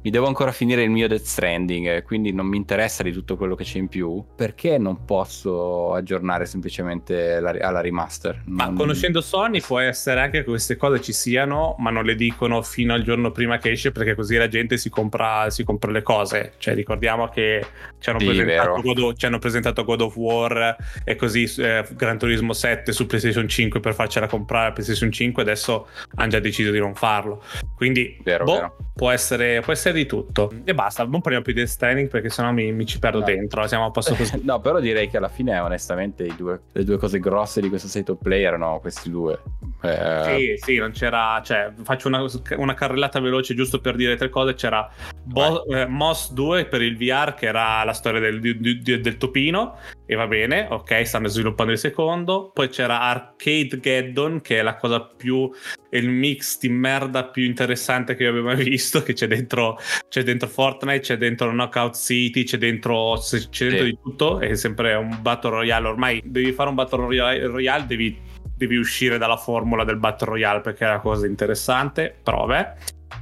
Mi 0.00 0.10
devo 0.10 0.26
ancora 0.28 0.52
finire 0.52 0.84
il 0.84 0.90
mio 0.90 1.08
Death 1.08 1.24
Stranding, 1.24 1.86
eh, 1.88 2.02
quindi 2.02 2.32
non 2.32 2.46
mi 2.46 2.56
interessa 2.56 3.02
di 3.02 3.12
tutto 3.12 3.36
quello 3.36 3.56
che 3.56 3.64
c'è 3.64 3.78
in 3.78 3.88
più. 3.88 4.24
Perché 4.36 4.78
non 4.78 5.04
posso 5.04 5.92
aggiornare 5.92 6.46
semplicemente 6.46 7.40
la- 7.40 7.56
alla 7.60 7.80
remaster? 7.80 8.42
Ma 8.46 8.66
Non- 8.66 8.76
conoscendo 8.76 9.20
Sony 9.20 9.60
può 9.60 9.80
essere 9.80 10.20
anche 10.20 10.38
che 10.38 10.44
queste 10.44 10.76
cose 10.76 11.00
ci 11.02 11.12
siano, 11.12 11.74
ma 11.78 11.90
non 11.90 12.04
le 12.04 12.14
dicono 12.14 12.62
fino 12.62 12.94
al 12.94 13.02
giorno 13.02 13.32
prima 13.32 13.58
che 13.58 13.72
esce 13.72 13.90
perché 13.90 14.14
così 14.14 14.36
la 14.36 14.46
gente 14.46 14.76
si 14.78 14.88
compra, 14.88 15.50
si 15.50 15.64
compra 15.64 15.90
le 15.90 16.02
cose. 16.02 16.52
Cioè 16.58 16.74
ricordiamo 16.74 17.26
che 17.28 17.66
ci 17.98 18.08
hanno, 18.08 18.20
Sì, 18.20 18.26
presentato. 18.26 18.80
God 18.80 18.98
of, 18.98 19.16
ci 19.16 19.26
hanno 19.26 19.38
presentato 19.40 19.84
God 19.84 20.00
of 20.02 20.16
War 20.16 20.76
e 21.04 21.16
così 21.16 21.42
eh, 21.58 21.84
Gran 21.96 22.18
Turismo 22.18 22.52
7 22.52 22.92
su 22.92 23.04
PlayStation 23.06 23.48
5 23.48 23.80
per 23.80 23.94
farcela 23.94 24.28
comprare 24.28 24.68
la 24.68 24.72
PlayStation 24.72 25.10
5, 25.10 25.42
adesso 25.42 25.88
hanno 26.14 26.30
già 26.30 26.38
deciso 26.38 26.70
di 26.70 26.78
non 26.78 26.94
farlo. 26.94 27.42
Quindi 27.74 28.16
Vero, 28.22 28.44
boh, 28.44 28.52
vero. 28.54 28.76
Può, 28.94 29.10
essere, 29.10 29.60
può 29.60 29.72
essere 29.72 29.86
di 29.98 30.06
tutto. 30.06 30.50
E 30.64 30.74
basta, 30.74 31.04
non 31.04 31.20
parliamo 31.20 31.44
più 31.44 31.52
di 31.52 31.66
Stranding 31.66 32.08
perché 32.08 32.30
sennò 32.30 32.50
mi, 32.52 32.72
mi 32.72 32.86
ci 32.86 32.98
perdo 32.98 33.18
No. 33.20 33.24
dentro. 33.26 33.66
Siamo 33.66 33.86
a 33.86 33.90
posto 33.90 34.14
così. 34.14 34.40
No, 34.48 34.60
però 34.60 34.80
direi 34.80 35.08
che 35.08 35.16
alla 35.18 35.28
fine, 35.28 35.58
onestamente, 35.58 36.26
due- 36.36 36.60
le 36.72 36.84
due 36.84 36.96
cose 36.96 37.18
grosse 37.18 37.60
di 37.60 37.68
questo 37.68 37.88
state 37.88 38.12
of 38.12 38.18
play 38.22 38.42
erano 38.42 38.78
questi 38.80 39.10
due. 39.10 39.38
Eh, 39.82 40.22
Sì, 40.24 40.54
sì, 40.64 40.76
non 40.78 40.92
c'era. 40.92 41.40
Cioè, 41.44 41.72
faccio 41.82 42.08
una, 42.08 42.24
una 42.56 42.74
carrellata 42.74 43.20
veloce 43.20 43.54
giusto 43.54 43.80
per 43.80 43.94
dire 43.96 44.16
tre 44.16 44.28
cose. 44.30 44.54
C'era 44.54 44.88
Bo- 45.24 45.64
eh, 45.66 45.86
Moss 45.86 46.32
2 46.32 46.64
per 46.66 46.82
il 46.82 46.96
VR, 46.96 47.34
che 47.34 47.46
era 47.46 47.84
la 47.84 47.92
storia 47.92 48.20
del, 48.20 48.40
di- 48.40 48.80
di- 48.80 49.00
del 49.00 49.16
topino. 49.18 49.76
E 50.10 50.14
va 50.14 50.26
bene, 50.26 50.66
ok, 50.70 51.06
stanno 51.06 51.28
sviluppando 51.28 51.70
il 51.70 51.78
secondo. 51.78 52.50
Poi 52.54 52.70
c'era 52.70 53.02
Arcade 53.02 53.78
Geddon, 53.78 54.40
che 54.40 54.60
è 54.60 54.62
la 54.62 54.76
cosa 54.76 55.02
più. 55.02 55.50
è 55.90 55.96
il 55.98 56.08
mix 56.08 56.58
di 56.60 56.70
merda 56.70 57.24
più 57.24 57.44
interessante 57.44 58.14
che 58.14 58.22
io 58.22 58.30
abbia 58.30 58.40
mai 58.42 58.64
visto. 58.64 59.02
Che 59.02 59.12
c'è 59.12 59.26
dentro, 59.26 59.78
c'è 60.08 60.22
dentro 60.22 60.48
Fortnite, 60.48 61.00
c'è 61.00 61.18
dentro 61.18 61.50
Knockout 61.50 61.94
City, 61.94 62.44
c'è 62.44 62.56
dentro, 62.56 63.18
c'è 63.18 63.68
dentro 63.68 63.84
Sì. 63.84 63.90
di 63.90 63.98
tutto. 64.02 64.40
È 64.40 64.54
sempre 64.54 64.94
un 64.94 65.18
Battle 65.20 65.50
Royale. 65.50 65.88
Ormai 65.88 66.22
devi 66.24 66.52
fare 66.52 66.70
un 66.70 66.74
Battle 66.74 67.00
Royale, 67.46 67.86
devi 67.86 68.18
devi 68.58 68.76
uscire 68.76 69.18
dalla 69.18 69.36
formula 69.36 69.84
del 69.84 69.98
Battle 69.98 70.30
Royale 70.30 70.60
perché 70.60 70.84
è 70.84 70.88
una 70.88 71.00
cosa 71.00 71.26
interessante, 71.26 72.14
però 72.22 72.46
vabbè. 72.46 72.74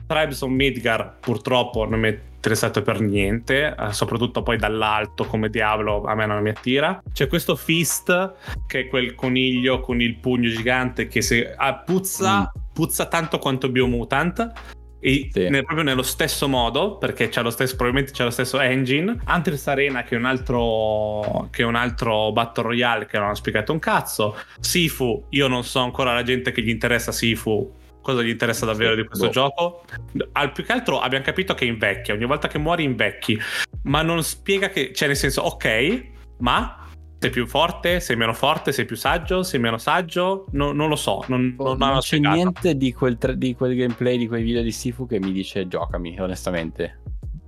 Tribes 0.06 0.40
of 0.40 0.50
Midgar 0.50 1.16
purtroppo 1.20 1.84
non 1.88 2.04
è 2.06 2.18
interessato 2.46 2.82
per 2.82 3.00
niente, 3.00 3.74
eh, 3.76 3.92
soprattutto 3.92 4.42
poi 4.42 4.56
dall'alto 4.56 5.24
come 5.24 5.50
Diablo 5.50 6.04
a 6.04 6.14
me 6.14 6.26
non 6.26 6.40
mi 6.42 6.50
attira. 6.50 7.02
C'è 7.12 7.26
questo 7.26 7.56
Fist 7.56 8.34
che 8.68 8.80
è 8.80 8.88
quel 8.88 9.16
coniglio 9.16 9.80
con 9.80 10.00
il 10.00 10.16
pugno 10.16 10.48
gigante 10.48 11.08
che 11.08 11.22
se, 11.22 11.52
ah, 11.56 11.74
puzza, 11.74 12.52
puzza 12.72 13.06
tanto 13.06 13.38
quanto 13.38 13.68
Biomutant. 13.68 14.52
E 14.98 15.28
Sì. 15.30 15.48
ne- 15.48 15.62
proprio 15.62 15.84
nello 15.84 16.02
stesso 16.02 16.48
modo, 16.48 16.96
perché 16.96 17.28
c'è 17.28 17.42
lo 17.42 17.50
stesso, 17.50 17.76
probabilmente 17.76 18.12
c'è 18.12 18.24
lo 18.24 18.30
stesso 18.30 18.58
engine. 18.58 19.16
Hunter's 19.26 19.66
Arena, 19.68 20.02
che 20.02 20.14
è 20.14 20.18
un 20.18 20.24
altro, 20.24 21.48
che 21.50 21.62
è 21.62 21.64
un 21.64 21.74
altro 21.74 22.32
Battle 22.32 22.64
Royale 22.64 23.06
che 23.06 23.16
non 23.16 23.26
hanno 23.26 23.34
spiegato 23.34 23.72
un 23.72 23.78
cazzo. 23.78 24.36
Sifu, 24.58 25.26
io 25.30 25.48
non 25.48 25.64
so 25.64 25.80
ancora 25.80 26.14
la 26.14 26.22
gente 26.22 26.50
che 26.50 26.62
gli 26.62 26.70
interessa 26.70 27.12
Sifu. 27.12 27.72
Cosa 28.06 28.22
gli 28.22 28.28
interessa 28.28 28.64
davvero 28.64 28.94
di 28.94 29.04
questo 29.04 29.26
boh. 29.26 29.32
gioco? 29.32 29.84
Al 30.30 30.52
più 30.52 30.62
che 30.64 30.70
altro 30.70 31.00
abbiamo 31.00 31.24
capito 31.24 31.54
che 31.54 31.64
invecchia. 31.64 32.14
Ogni 32.14 32.24
volta 32.24 32.46
che 32.46 32.56
muori 32.56 32.84
invecchi. 32.84 33.36
Ma 33.82 34.02
non 34.02 34.22
spiega 34.22 34.68
che. 34.68 34.92
Cioè, 34.94 35.08
nel 35.08 35.16
senso, 35.16 35.40
ok, 35.40 36.04
ma 36.38 36.86
sei 37.18 37.30
più 37.30 37.48
forte, 37.48 37.98
sei 37.98 38.14
meno 38.14 38.32
forte, 38.32 38.70
sei 38.70 38.84
più 38.84 38.94
saggio, 38.94 39.42
sei 39.42 39.58
meno 39.58 39.76
saggio. 39.76 40.46
No- 40.52 40.70
non 40.70 40.88
lo 40.88 40.94
so. 40.94 41.24
Non, 41.26 41.56
non, 41.58 41.66
Oh, 41.66 41.74
non 41.74 41.82
hanno 41.82 41.98
c'è 41.98 42.18
niente 42.18 42.76
di 42.76 42.92
quel, 42.92 43.18
tra- 43.18 43.32
di 43.32 43.56
quel 43.56 43.74
gameplay, 43.74 44.18
di 44.18 44.28
quei 44.28 44.44
video 44.44 44.62
di 44.62 44.70
Sifu 44.70 45.08
che 45.08 45.18
mi 45.18 45.32
dice 45.32 45.66
giocami, 45.66 46.16
onestamente. 46.20 47.00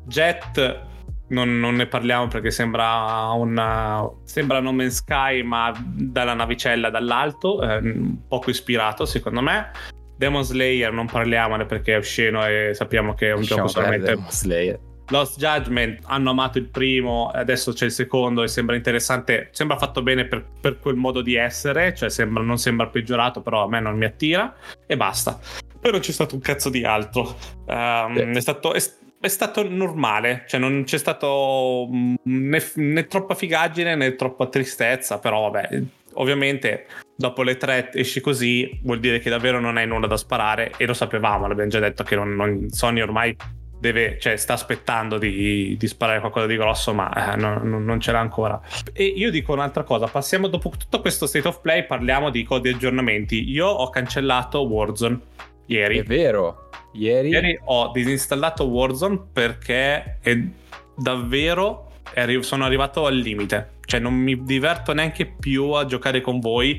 Jet 0.06 0.80
non, 1.28 1.60
non 1.60 1.76
ne 1.76 1.86
parliamo 1.86 2.26
perché 2.26 2.50
sembra 2.50 3.30
una 3.30 4.04
sembra 4.24 4.58
No 4.58 4.72
Man's 4.72 4.96
Sky 4.96 5.42
ma 5.42 5.72
dalla 5.84 6.34
navicella 6.34 6.90
dall'alto 6.90 7.62
eh, 7.62 8.16
poco 8.26 8.48
ispirato 8.48 9.04
secondo 9.04 9.42
me 9.42 9.70
Demon 10.18 10.42
Slayer 10.42 10.92
non 10.92 11.06
parliamone 11.06 11.64
perché 11.64 11.94
è 11.94 11.96
osceno 11.96 12.44
e 12.44 12.72
sappiamo 12.74 13.14
che 13.14 13.28
è 13.28 13.32
un 13.32 13.38
Lasciamo 13.38 13.60
gioco 13.62 13.72
solamente 13.72 14.06
perdere 14.06 14.30
Slayer. 14.30 14.80
Lost 15.10 15.38
Judgment 15.38 16.00
hanno 16.04 16.30
amato 16.30 16.58
il 16.58 16.68
primo 16.68 17.30
adesso 17.32 17.72
c'è 17.72 17.86
il 17.86 17.92
secondo 17.92 18.42
e 18.42 18.48
sembra 18.48 18.76
interessante 18.76 19.48
sembra 19.52 19.78
fatto 19.78 20.02
bene 20.02 20.26
per, 20.26 20.44
per 20.60 20.78
quel 20.80 20.96
modo 20.96 21.22
di 21.22 21.34
essere 21.34 21.94
cioè 21.94 22.10
sembra, 22.10 22.42
non 22.42 22.58
sembra 22.58 22.88
peggiorato 22.88 23.40
però 23.40 23.64
a 23.64 23.68
me 23.68 23.80
non 23.80 23.96
mi 23.96 24.04
attira 24.04 24.54
e 24.86 24.96
basta 24.96 25.38
poi 25.80 25.92
non 25.92 26.00
c'è 26.00 26.12
stato 26.12 26.34
un 26.34 26.40
cazzo 26.40 26.68
di 26.68 26.84
altro 26.84 27.36
Sì. 28.14 28.20
è 28.20 28.40
stato 28.40 28.72
è, 28.74 28.82
è 29.20 29.28
stato 29.28 29.66
normale 29.66 30.44
cioè 30.46 30.60
non 30.60 30.82
c'è 30.84 30.98
stato 30.98 31.88
mm, 31.90 32.14
né, 32.24 32.62
né 32.74 33.06
troppa 33.06 33.34
figaggine 33.34 33.94
né 33.94 34.14
troppa 34.14 34.46
tristezza 34.48 35.18
però 35.20 35.48
vabbè 35.48 35.82
ovviamente 36.14 36.86
dopo 37.16 37.42
le 37.42 37.56
tre 37.56 37.90
esci 37.92 38.20
così 38.20 38.80
vuol 38.82 39.00
dire 39.00 39.18
che 39.18 39.30
davvero 39.30 39.60
non 39.60 39.76
hai 39.76 39.86
nulla 39.86 40.06
da 40.06 40.16
sparare 40.16 40.72
e 40.76 40.86
lo 40.86 40.94
sapevamo 40.94 41.46
l'abbiamo 41.46 41.70
già 41.70 41.80
detto 41.80 42.02
che 42.04 42.14
non- 42.16 42.34
non- 42.34 42.68
Sony 42.70 43.00
ormai 43.00 43.36
deve, 43.80 44.18
cioè, 44.18 44.36
sta 44.36 44.54
aspettando 44.54 45.18
di, 45.18 45.76
di 45.78 45.86
sparare 45.86 46.20
qualcosa 46.20 46.46
di 46.46 46.56
grosso, 46.56 46.92
ma 46.92 47.32
eh, 47.32 47.36
no- 47.36 47.62
no- 47.62 47.78
non 47.78 48.00
ce 48.00 48.12
l'ha 48.12 48.18
ancora. 48.18 48.60
E 48.92 49.04
io 49.04 49.30
dico 49.30 49.52
un'altra 49.52 49.84
cosa: 49.84 50.06
passiamo 50.06 50.48
dopo 50.48 50.70
tutto 50.70 51.00
questo 51.00 51.26
state 51.26 51.46
of 51.46 51.60
play, 51.60 51.86
parliamo 51.86 52.30
di 52.30 52.42
codi 52.42 52.70
aggiornamenti. 52.70 53.48
Io 53.50 53.66
ho 53.68 53.88
cancellato 53.90 54.62
Warzone 54.62 55.20
ieri. 55.66 55.98
È 55.98 56.02
vero, 56.02 56.70
ieri, 56.94 57.28
Ieri 57.28 57.60
ho 57.66 57.90
disinstallato 57.92 58.64
Warzone 58.64 59.20
perché 59.32 60.18
è 60.20 60.36
davvero 60.96 61.90
sono 62.40 62.64
arrivato 62.64 63.06
al 63.06 63.14
limite. 63.16 63.76
Cioè, 63.88 64.00
non 64.00 64.12
mi 64.12 64.42
diverto 64.42 64.92
neanche 64.92 65.24
più 65.24 65.70
a 65.70 65.86
giocare 65.86 66.20
con 66.20 66.40
voi. 66.40 66.78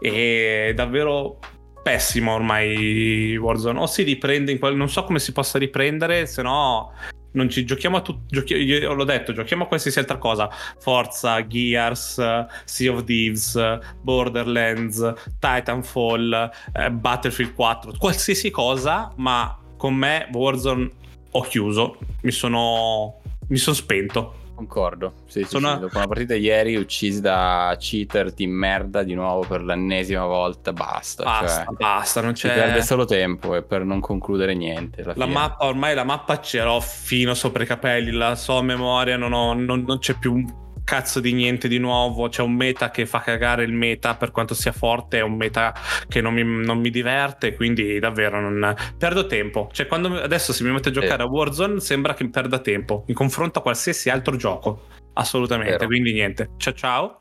È 0.00 0.72
davvero 0.74 1.38
pessimo 1.84 2.34
ormai 2.34 3.36
Warzone. 3.36 3.78
O 3.78 3.86
si 3.86 4.02
riprende 4.02 4.50
in 4.50 4.58
quel... 4.58 4.74
Non 4.74 4.88
so 4.88 5.04
come 5.04 5.20
si 5.20 5.30
possa 5.30 5.56
riprendere, 5.56 6.26
se 6.26 6.42
no. 6.42 6.92
Non 7.30 7.48
ci 7.48 7.64
giochiamo 7.64 7.98
a 7.98 8.00
tutti. 8.00 8.54
Io 8.54 8.92
l'ho 8.92 9.04
detto, 9.04 9.32
giochiamo 9.32 9.62
a 9.62 9.66
qualsiasi 9.68 10.00
altra 10.00 10.16
cosa. 10.16 10.50
Forza, 10.80 11.46
Gears, 11.46 12.20
Sea 12.64 12.92
of 12.92 13.04
Thieves, 13.04 13.78
Borderlands, 14.02 15.12
Titanfall, 15.38 16.50
eh, 16.72 16.90
Battlefield 16.90 17.54
4, 17.54 17.92
qualsiasi 17.96 18.50
cosa, 18.50 19.12
ma 19.14 19.56
con 19.76 19.94
me 19.94 20.28
Warzone 20.32 20.90
ho 21.30 21.42
chiuso. 21.42 21.98
Mi 22.22 22.32
sono. 22.32 23.20
Mi 23.46 23.58
sono 23.58 23.76
spento. 23.76 24.46
Concordo. 24.58 25.12
Sì, 25.26 25.42
sì, 25.42 25.48
Sono- 25.48 25.74
sì, 25.74 25.80
dopo 25.80 25.96
una 25.98 26.06
partita 26.06 26.34
ieri 26.34 26.74
uccisi 26.76 27.20
da 27.20 27.74
cheater 27.78 28.32
di 28.32 28.46
merda 28.46 29.02
di 29.02 29.14
nuovo 29.14 29.44
per 29.46 29.62
l'ennesima 29.62 30.24
volta, 30.26 30.72
basta. 30.72 31.22
Basta, 31.22 31.64
cioè, 31.64 31.74
basta, 31.76 32.20
non 32.20 32.34
si 32.34 32.48
c'è. 32.48 32.54
perde 32.54 32.82
solo 32.82 33.04
tempo 33.04 33.54
e 33.54 33.62
per 33.62 33.84
non 33.84 34.00
concludere 34.00 34.54
niente. 34.54 35.02
La 35.04 35.12
fine. 35.14 35.26
mappa, 35.26 35.64
ormai 35.66 35.94
la 35.94 36.04
mappa 36.04 36.40
ce 36.40 36.62
l'ho 36.62 36.80
fino 36.80 37.34
sopra 37.34 37.62
i 37.62 37.66
capelli, 37.66 38.10
la 38.10 38.34
so 38.34 38.58
a 38.58 38.62
memoria, 38.62 39.16
non, 39.16 39.32
ho- 39.32 39.54
non- 39.54 39.84
non 39.86 39.98
c'è 39.98 40.14
più 40.14 40.44
cazzo 40.88 41.20
di 41.20 41.34
niente 41.34 41.68
di 41.68 41.76
nuovo. 41.76 42.30
C'è 42.30 42.40
un 42.40 42.54
meta 42.54 42.90
che 42.90 43.04
fa 43.04 43.20
cagare 43.20 43.62
il 43.62 43.74
meta 43.74 44.16
per 44.16 44.30
quanto 44.30 44.54
sia 44.54 44.72
forte, 44.72 45.18
è 45.18 45.20
un 45.20 45.34
meta 45.34 45.74
che 46.08 46.22
non 46.22 46.32
mi, 46.32 46.42
non 46.42 46.78
mi 46.78 46.88
diverte, 46.88 47.54
quindi 47.54 47.98
davvero 47.98 48.40
non 48.40 48.74
perdo 48.96 49.26
tempo. 49.26 49.68
Cioè, 49.70 49.86
quando 49.86 50.18
adesso 50.18 50.54
se 50.54 50.64
mi 50.64 50.70
metto 50.70 50.88
a 50.88 50.92
giocare 50.92 51.22
a 51.22 51.26
Warzone, 51.26 51.80
sembra 51.80 52.14
che 52.14 52.26
perda 52.30 52.60
tempo 52.60 53.04
in 53.08 53.14
confronto 53.14 53.58
a 53.58 53.62
qualsiasi 53.62 54.08
altro 54.08 54.36
gioco. 54.36 54.86
Assolutamente, 55.12 55.72
Vero. 55.72 55.86
quindi 55.86 56.12
niente. 56.14 56.52
Ciao 56.56 56.72
ciao. 56.72 57.20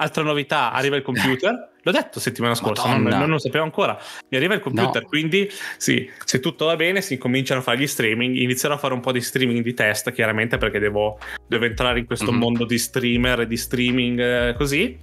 Altra 0.00 0.22
novità, 0.22 0.72
arriva 0.72 0.94
il 0.94 1.02
computer. 1.02 1.70
L'ho 1.82 1.90
detto 1.92 2.20
settimana 2.20 2.54
scorsa, 2.54 2.96
non, 2.96 3.02
non 3.02 3.30
lo 3.30 3.38
sapevo 3.38 3.64
ancora. 3.64 3.98
Mi 4.28 4.36
arriva 4.36 4.54
il 4.54 4.60
computer, 4.60 5.02
No. 5.02 5.08
quindi 5.08 5.50
sì, 5.76 6.08
se 6.24 6.38
tutto 6.38 6.66
va 6.66 6.76
bene 6.76 7.00
si 7.00 7.18
cominciano 7.18 7.58
a 7.60 7.62
fare 7.64 7.78
gli 7.78 7.86
streaming. 7.86 8.36
Inizierò 8.36 8.74
a 8.74 8.78
fare 8.78 8.94
un 8.94 9.00
po' 9.00 9.10
di 9.10 9.20
streaming 9.20 9.62
di 9.64 9.74
test, 9.74 10.12
chiaramente, 10.12 10.56
perché 10.56 10.78
devo, 10.78 11.18
devo 11.48 11.64
entrare 11.64 11.98
in 11.98 12.06
questo 12.06 12.30
Mhm. 12.30 12.38
mondo 12.38 12.64
di 12.64 12.78
streamer 12.78 13.40
e 13.40 13.46
di 13.48 13.56
streaming 13.56 14.20
eh, 14.20 14.54
così. 14.56 14.98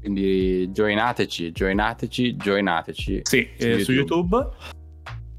Quindi 0.00 0.68
joinateci, 0.72 1.52
joinateci, 1.52 2.34
joinateci. 2.34 3.20
Sì, 3.22 3.48
eh, 3.56 3.78
su 3.84 3.92
YouTube. 3.92 4.48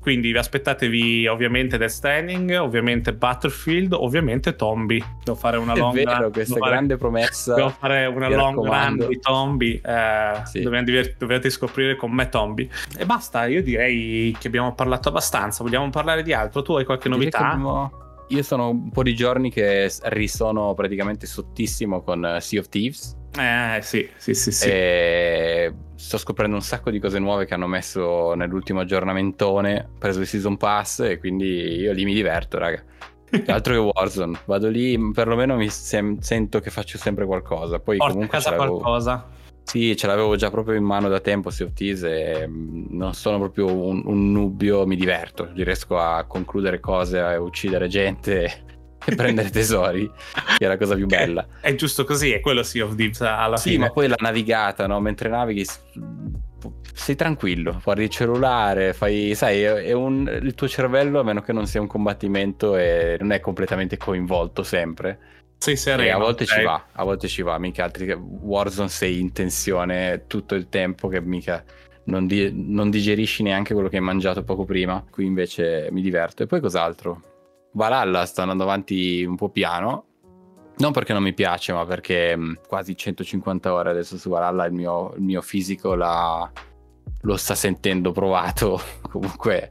Quindi 0.01 0.31
vi 0.31 0.37
aspettatevi 0.39 1.27
ovviamente 1.27 1.77
Death 1.77 1.91
Standing, 1.91 2.57
ovviamente 2.59 3.13
Battlefield, 3.13 3.93
ovviamente 3.93 4.55
Tombi. 4.55 5.01
Devo 5.23 5.37
fare 5.37 5.57
una 5.57 5.73
È 5.73 5.77
long 5.77 5.93
vero, 5.93 6.17
run- 6.23 6.31
questa 6.31 6.55
fare- 6.57 6.71
grande 6.71 6.97
promessa. 6.97 7.53
Devo 7.53 7.69
fare 7.69 8.07
una 8.07 8.27
long 8.27 8.55
run 8.55 8.63
raccomando. 8.65 9.05
di 9.07 9.19
Tombi. 9.19 9.79
Eh, 9.83 10.41
Sì. 10.45 10.61
dobbiamo 10.61 10.85
diver- 10.85 11.15
dovete 11.19 11.51
scoprire 11.51 11.95
con 11.95 12.11
me 12.11 12.29
Tombi. 12.29 12.67
E 12.97 13.05
basta, 13.05 13.45
io 13.45 13.61
direi 13.61 14.35
che 14.39 14.47
abbiamo 14.47 14.73
parlato 14.73 15.09
abbastanza. 15.09 15.63
Vogliamo 15.63 15.87
parlare 15.91 16.23
di 16.23 16.33
altro? 16.33 16.63
Tu 16.63 16.73
hai 16.73 16.83
qualche 16.85 17.07
novità? 17.07 17.37
abbiamo- 17.51 17.91
Io 18.29 18.43
sono 18.43 18.69
un 18.69 18.89
po' 18.91 19.03
di 19.03 19.13
giorni 19.13 19.51
che 19.51 19.91
risono 20.03 20.73
praticamente 20.73 21.27
sottissimo 21.27 22.01
con 22.01 22.25
eh, 22.25 22.39
Sea 22.41 22.59
of 22.61 22.69
Thieves. 22.69 23.17
Eh 23.38 23.80
sì, 23.82 24.10
sì, 24.17 24.34
sì, 24.34 24.52
sì. 24.52 24.67
E 24.67 25.74
sto 25.96 26.17
scoprendo 26.17 26.56
un 26.56 26.62
sacco 26.62 26.89
di 26.91 27.00
cose 27.00 27.20
nuove 27.20 27.46
che 27.46 27.54
hanno 27.54 27.67
messo 27.67 28.34
nell'ultimo 28.34 28.82
aggiornamentone. 28.82 29.88
Ho 29.94 29.98
preso 29.98 30.20
il 30.20 30.28
Season 30.28 30.58
Pass 30.58 31.00
e 31.02 31.17
quindi 31.17 31.76
io 31.80 31.94
lì 31.94 32.04
mi 32.04 32.13
diverto, 32.13 32.58
raga. 32.58 32.84
Altro 33.48 33.74
che 33.74 33.80
Warzone. 33.80 34.39
Vado 34.46 34.67
lì, 34.67 34.98
perlomeno 35.13 35.56
mi 35.56 35.70
sem- 35.70 36.20
sento 36.20 36.60
che 36.60 36.70
faccio 36.70 36.98
sempre 36.98 37.26
qualcosa. 37.26 37.80
Poi 37.80 37.98
Porta 37.98 38.12
a 38.12 38.15
comunque 38.15 38.38
casa 38.38 38.50
ce 38.52 38.56
l'avevo- 38.58 38.78
qualcosa. 38.80 39.30
Sì, 39.63 39.96
ce 39.96 40.08
l'avevo 40.08 40.36
già 40.36 40.50
proprio 40.50 40.76
in 40.76 40.84
mano 40.84 41.08
da 41.08 41.20
tempo 41.20 41.50
Sea 41.52 41.67
of 41.67 41.74
Thieves 41.74 42.04
e 42.04 42.46
mm, 42.48 42.88
non 42.89 43.13
sono 43.13 43.38
proprio 43.38 43.67
un, 43.74 44.02
un 44.04 44.32
nubbio, 44.32 44.86
mi 44.86 44.96
diverto, 44.98 45.52
riesco 45.54 45.98
a 45.98 46.26
concludere 46.26 46.80
cose, 46.80 47.20
a 47.20 47.39
uccidere 47.39 47.88
gente 47.88 48.65
e 49.05 49.15
prendere 49.15 49.49
tesori, 49.51 50.09
che 50.57 50.65
è 50.65 50.67
la 50.67 50.77
cosa 50.77 50.95
più 50.95 51.05
bella. 51.07 51.45
È 51.59 51.73
giusto 51.75 52.03
così, 52.03 52.31
è 52.31 52.39
quello 52.39 52.63
Sea 52.63 52.85
of 52.85 52.95
Thieves 52.95 53.21
alla 53.21 53.57
Sì, 53.57 53.71
fine. 53.71 53.85
ma 53.85 53.91
poi 53.91 54.07
la 54.07 54.17
navigata, 54.19 54.87
no? 54.87 54.99
Mentre 54.99 55.29
navighi 55.29 55.65
sei 56.93 57.15
tranquillo, 57.15 57.79
guardi 57.83 58.03
il 58.03 58.09
cellulare, 58.09 58.93
fai, 58.93 59.33
sai, 59.33 59.61
è 59.63 59.73
è 59.73 59.91
un- 59.93 60.39
il 60.41 60.53
tuo 60.53 60.67
cervello, 60.67 61.19
a 61.19 61.23
meno 61.23 61.41
che 61.41 61.51
non 61.53 61.65
sia 61.65 61.81
un 61.81 61.87
combattimento 61.87 62.75
e 62.75 63.17
non 63.19 63.31
è 63.31 63.39
completamente 63.39 63.97
coinvolto 63.97 64.61
sempre. 64.61 65.19
Sei 65.57 65.73
E 65.73 65.77
sereno. 65.77 66.15
a 66.15 66.19
volte 66.19 66.45
ci 66.45 66.57
ok? 66.59 66.63
va, 66.63 66.85
a 66.91 67.03
volte 67.03 67.27
ci 67.27 67.41
va, 67.41 67.57
mica 67.57 67.83
altri 67.83 68.11
Warzone 68.11 68.89
sei 68.89 69.19
in 69.19 69.31
tensione 69.31 70.23
tutto 70.27 70.53
il 70.55 70.69
tempo 70.69 71.07
che 71.07 71.21
mica 71.21 71.63
non, 72.05 72.25
di- 72.27 72.51
non 72.53 72.89
digerisci 72.89 73.41
neanche 73.43 73.73
quello 73.73 73.87
che 73.89 73.97
hai 73.97 74.01
mangiato 74.03 74.43
poco 74.43 74.65
prima, 74.65 75.03
qui 75.09 75.25
invece 75.25 75.87
mi 75.91 76.01
diverto. 76.01 76.43
E 76.43 76.47
poi 76.47 76.59
cos'altro? 76.59 77.21
Valhalla 77.73 78.25
sta 78.25 78.41
andando 78.41 78.63
avanti 78.63 79.23
un 79.23 79.36
po' 79.36 79.49
piano, 79.49 80.05
non 80.77 80.91
perché 80.91 81.13
non 81.13 81.23
mi 81.23 81.34
piace, 81.34 81.73
ma 81.73 81.86
perché 81.86 82.36
mh, 82.36 82.60
quasi 82.67 82.95
150 82.95 83.73
ore 83.73 83.89
adesso 83.91 84.17
su 84.17 84.29
Valhalla 84.29 84.65
il 84.65 84.73
mio, 84.73 85.13
il 85.15 85.21
mio 85.21 85.41
fisico 85.41 85.93
la- 85.95 86.49
lo 87.23 87.38
sta 87.38 87.53
sentendo 87.55 88.12
provato, 88.12 88.79
comunque 89.10 89.69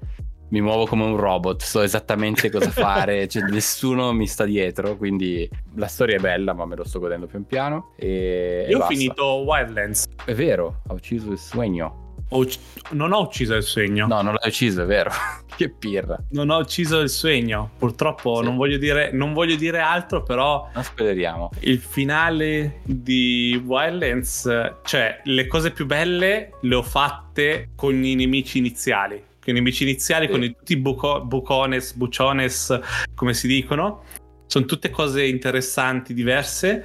mi 0.50 0.60
muovo 0.60 0.84
come 0.86 1.04
un 1.04 1.16
robot, 1.16 1.62
so 1.62 1.80
esattamente 1.80 2.50
cosa 2.50 2.70
fare, 2.74 3.28
cioè 3.28 3.42
nessuno 3.50 4.12
mi 4.12 4.26
sta 4.26 4.44
dietro, 4.44 4.96
quindi 4.96 5.48
la 5.74 5.86
storia 5.86 6.16
è 6.16 6.20
bella, 6.20 6.52
ma 6.54 6.64
me 6.66 6.74
lo 6.76 6.84
sto 6.84 6.98
godendo 7.00 7.26
pian 7.26 7.44
piano. 7.44 7.92
E, 7.96 8.64
e 8.66 8.70
Io 8.70 8.76
ho 8.76 8.80
basta. 8.80 8.94
finito 8.94 9.24
Wildlands. 9.44 10.06
È 10.24 10.34
vero, 10.34 10.82
ha 10.88 10.92
ucciso 10.92 11.30
il 11.30 11.38
sogno. 11.38 12.09
Ucc- 12.30 12.58
non 12.92 13.12
ho 13.12 13.22
ucciso 13.22 13.54
il 13.54 13.62
segno. 13.62 14.06
No, 14.06 14.22
non 14.22 14.34
l'hai 14.34 14.48
ucciso, 14.48 14.82
è 14.82 14.86
vero. 14.86 15.10
che 15.56 15.68
pirra. 15.68 16.16
Non 16.30 16.48
ho 16.50 16.58
ucciso 16.58 17.00
il 17.00 17.08
segno. 17.10 17.70
Purtroppo 17.78 18.36
Sì. 18.38 18.44
non, 18.44 18.56
voglio 18.56 18.78
dire, 18.78 19.10
non 19.12 19.32
voglio 19.32 19.56
dire 19.56 19.78
altro, 19.80 20.22
però 20.22 20.68
Non 20.72 20.82
spoileriamo. 20.84 21.50
il 21.60 21.78
finale 21.78 22.80
di 22.84 23.60
Wildlands, 23.64 24.74
cioè 24.84 25.20
le 25.24 25.46
cose 25.46 25.70
più 25.72 25.86
belle 25.86 26.52
le 26.60 26.74
ho 26.74 26.82
fatte 26.82 27.70
con 27.74 28.02
i 28.04 28.14
nemici 28.14 28.58
iniziali. 28.58 29.16
Con 29.42 29.52
i 29.54 29.58
nemici 29.58 29.82
iniziali, 29.82 30.26
Sì. 30.26 30.32
con 30.32 30.42
i, 30.44 30.54
tutti 30.54 30.72
i 30.74 30.76
buco- 30.76 31.24
bucones, 31.24 31.94
buciones, 31.94 32.78
come 33.14 33.34
si 33.34 33.46
dicono. 33.48 34.02
Sono 34.46 34.64
tutte 34.64 34.90
cose 34.90 35.24
interessanti, 35.24 36.12
diverse. 36.14 36.84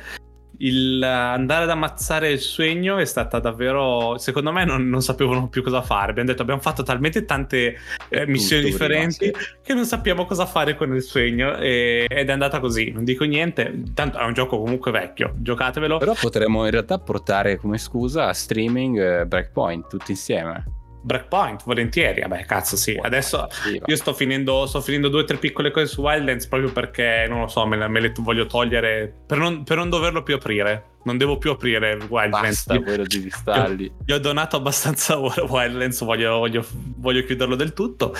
Il 0.59 1.03
andare 1.03 1.63
ad 1.63 1.69
ammazzare 1.69 2.31
il 2.31 2.39
segno 2.39 2.97
è 2.97 3.05
stata 3.05 3.39
davvero. 3.39 4.17
Secondo 4.17 4.51
me 4.51 4.65
non, 4.65 4.87
non 4.87 5.01
sapevano 5.01 5.47
più 5.47 5.63
cosa 5.63 5.81
fare. 5.81 6.11
Abbiamo 6.11 6.29
detto 6.29 6.41
abbiamo 6.41 6.61
fatto 6.61 6.83
talmente 6.83 7.25
tante 7.25 7.77
eh, 8.09 8.27
missioni 8.27 8.63
differenti 8.63 9.33
che 9.61 9.73
non 9.73 9.85
sappiamo 9.85 10.25
cosa 10.25 10.45
fare 10.45 10.75
con 10.75 10.93
il 10.93 11.01
segno. 11.01 11.57
e- 11.57 12.05
ed 12.09 12.29
è 12.29 12.31
andata 12.31 12.59
così. 12.59 12.91
Non 12.91 13.03
dico 13.03 13.23
niente. 13.25 13.83
Tanto 13.93 14.17
è 14.17 14.23
un 14.23 14.33
gioco 14.33 14.59
comunque 14.59 14.91
vecchio. 14.91 15.33
Giocatevelo. 15.37 15.97
Però 15.97 16.13
potremmo 16.13 16.65
in 16.65 16.71
realtà 16.71 16.99
portare 16.99 17.57
come 17.57 17.77
scusa 17.77 18.27
a 18.27 18.33
streaming 18.33 18.99
eh, 18.99 19.25
Breakpoint 19.25 19.87
tutti 19.87 20.11
insieme. 20.11 20.83
Breakpoint, 21.05 21.63
volentieri. 21.65 22.21
Vabbè, 22.21 22.45
cazzo, 22.45 22.75
sì. 22.75 22.97
Adesso 22.99 23.47
Sì, 23.51 23.79
io 23.85 23.95
sto 23.95 24.13
finendo, 24.13 24.65
sto 24.65 24.81
finendo 24.81 25.07
due 25.09 25.21
o 25.21 25.23
tre 25.25 25.37
piccole 25.37 25.69
cose 25.69 25.85
su 25.85 26.01
Wildlands 26.01 26.47
proprio 26.47 26.71
perché 26.71 27.27
non 27.29 27.41
lo 27.41 27.47
so, 27.47 27.63
me, 27.67 27.77
le- 27.77 27.87
me 27.87 27.99
le 27.99 28.11
voglio 28.17 28.47
togliere 28.47 29.13
per 29.27 29.37
non, 29.37 29.63
per 29.63 29.77
non 29.77 29.89
doverlo 29.89 30.23
più 30.23 30.33
aprire. 30.33 30.93
Non 31.03 31.17
devo 31.17 31.37
più 31.37 31.51
aprire 31.51 31.93
Wildlands. 32.09 32.65
Basta 32.65 32.79
quello 32.79 33.03
di 33.03 33.19
cristalli. 33.19 33.93
Gli 34.03 34.11
ho 34.11 34.17
donato 34.17 34.55
abbastanza 34.55 35.17
Wildlands, 35.17 36.03
voglio, 36.03 36.37
voglio, 36.39 36.65
voglio 36.97 37.23
chiuderlo 37.23 37.55
del 37.55 37.73
tutto. 37.73 38.15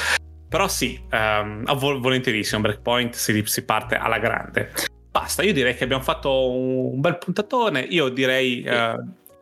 Però 0.47 0.67
sì, 0.67 1.01
vol- 1.09 1.99
volentierissimo, 1.99 2.61
Breakpoint 2.61 3.15
si, 3.15 3.41
si 3.45 3.65
parte 3.65 3.95
alla 3.95 4.19
grande. 4.19 4.71
Basta, 5.09 5.41
io 5.41 5.53
direi 5.53 5.75
che 5.75 5.83
abbiamo 5.83 6.03
fatto 6.03 6.51
un, 6.51 6.93
un 6.93 6.99
bel 7.01 7.17
puntatone. 7.17 7.79
Io 7.79 8.09
direi, 8.09 8.61
eh, 8.61 8.95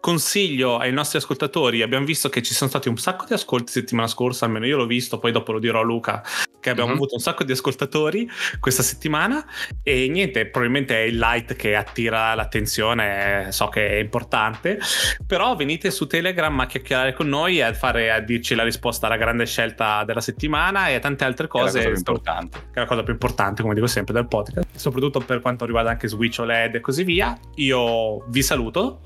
consiglio 0.07 0.79
ai 0.79 0.91
nostri 0.91 1.17
ascoltatori, 1.17 1.81
abbiamo 1.81 2.03
visto 2.05 2.27
che 2.27 2.41
ci 2.41 2.53
sono 2.53 2.69
stati 2.69 2.89
un 2.89 2.97
sacco 2.97 3.23
di 3.25 3.31
ascolti 3.31 3.71
settimana 3.71 4.09
scorsa, 4.09 4.43
almeno 4.43 4.65
io 4.65 4.75
l'ho 4.75 4.85
visto, 4.85 5.17
poi 5.17 5.31
dopo 5.31 5.53
lo 5.53 5.59
dirò 5.59 5.79
a 5.79 5.83
Luca, 5.83 6.21
che 6.59 6.69
abbiamo 6.69 6.89
Mhm. 6.89 6.95
avuto 6.97 7.13
un 7.15 7.21
sacco 7.21 7.45
di 7.45 7.53
ascoltatori 7.53 8.29
questa 8.59 8.83
settimana 8.83 9.45
e 9.81 10.09
niente, 10.09 10.45
probabilmente 10.47 10.97
è 10.97 11.05
il 11.07 11.17
light 11.17 11.55
che 11.55 11.77
attira 11.77 12.33
l'attenzione, 12.33 13.47
so 13.51 13.69
che 13.69 13.87
è 13.91 13.95
importante, 14.01 14.77
però 15.25 15.55
venite 15.55 15.89
su 15.89 16.05
Telegram 16.05 16.59
a 16.59 16.65
chiacchierare 16.65 17.13
con 17.13 17.29
noi 17.29 17.59
e 17.59 17.61
a, 17.61 17.73
fare, 17.73 18.11
a 18.11 18.19
dirci 18.19 18.55
la 18.55 18.63
risposta 18.65 19.05
alla 19.05 19.15
grande 19.15 19.45
scelta 19.45 20.03
della 20.03 20.19
settimana 20.19 20.89
e 20.89 20.95
a 20.95 20.99
tante 20.99 21.23
altre 21.23 21.47
Che 21.47 21.57
è 21.57 21.61
la 21.61 21.65
cose. 21.67 21.77
cosa 21.77 21.89
più 21.89 21.97
importante. 21.97 22.57
che 22.59 22.73
è 22.73 22.79
la 22.79 22.87
cosa 22.87 23.03
più 23.03 23.13
importante, 23.13 23.61
come 23.61 23.73
dico 23.73 23.87
sempre, 23.87 24.13
del 24.13 24.27
podcast, 24.27 24.67
soprattutto 24.75 25.21
per 25.21 25.39
quanto 25.39 25.63
riguarda 25.63 25.91
anche 25.91 26.09
Switch 26.09 26.39
OLED 26.39 26.75
e 26.75 26.81
così 26.81 27.05
via. 27.05 27.39
Io 27.55 28.25
vi 28.27 28.43
saluto, 28.43 28.99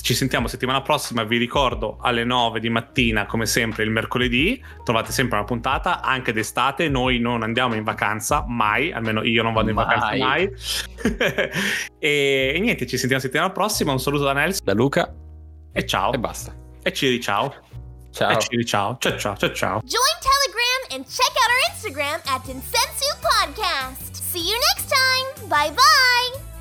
ci 0.00 0.14
sentiamo 0.14 0.48
settimana 0.48 0.82
prossima, 0.82 1.22
vi 1.24 1.36
ricordo 1.38 1.98
alle 2.00 2.24
9 2.24 2.60
di 2.60 2.68
mattina, 2.68 3.26
come 3.26 3.46
sempre 3.46 3.84
il 3.84 3.90
mercoledì, 3.90 4.62
trovate 4.84 5.12
sempre 5.12 5.38
una 5.38 5.46
puntata, 5.46 6.00
anche 6.02 6.32
d'estate, 6.32 6.88
noi 6.88 7.18
non 7.18 7.42
andiamo 7.42 7.74
in 7.74 7.84
vacanza, 7.84 8.44
mai, 8.46 8.92
almeno 8.92 9.22
io 9.22 9.42
non 9.42 9.52
vado 9.52 9.68
in 9.70 9.74
Mai. 9.76 9.84
vacanza 9.84 10.16
mai. 10.16 10.50
e, 11.98 12.52
e 12.54 12.58
niente, 12.60 12.86
ci 12.86 12.96
sentiamo 12.96 13.22
settimana 13.22 13.50
prossima, 13.50 13.92
un 13.92 14.00
saluto 14.00 14.24
da 14.24 14.32
Nels 14.32 14.62
Da 14.62 14.74
Luca 14.74 15.12
e 15.72 15.86
ciao. 15.86 16.12
e 16.12 16.18
basta. 16.18 16.54
E 16.82 16.92
Ciri 16.92 17.20
ciao. 17.20 17.54
Ciao. 18.12 18.30
E 18.30 18.38
Ciri 18.40 18.64
ciao. 18.64 18.96
Ciao 19.00 19.16
ciao 19.18 19.36
ciao 19.36 19.52
ciao. 19.52 19.80
Join 19.84 20.16
Telegram 20.20 20.96
and 20.96 21.04
check 21.08 21.32
out 21.40 21.50
our 21.50 21.62
Instagram 21.72 22.20
at 22.26 22.46
Insensu 22.46 23.10
Podcast. 23.20 24.14
See 24.14 24.40
you 24.48 24.56
next 24.74 24.88
time. 24.88 25.48
Bye 25.48 25.70
bye. 25.70 26.53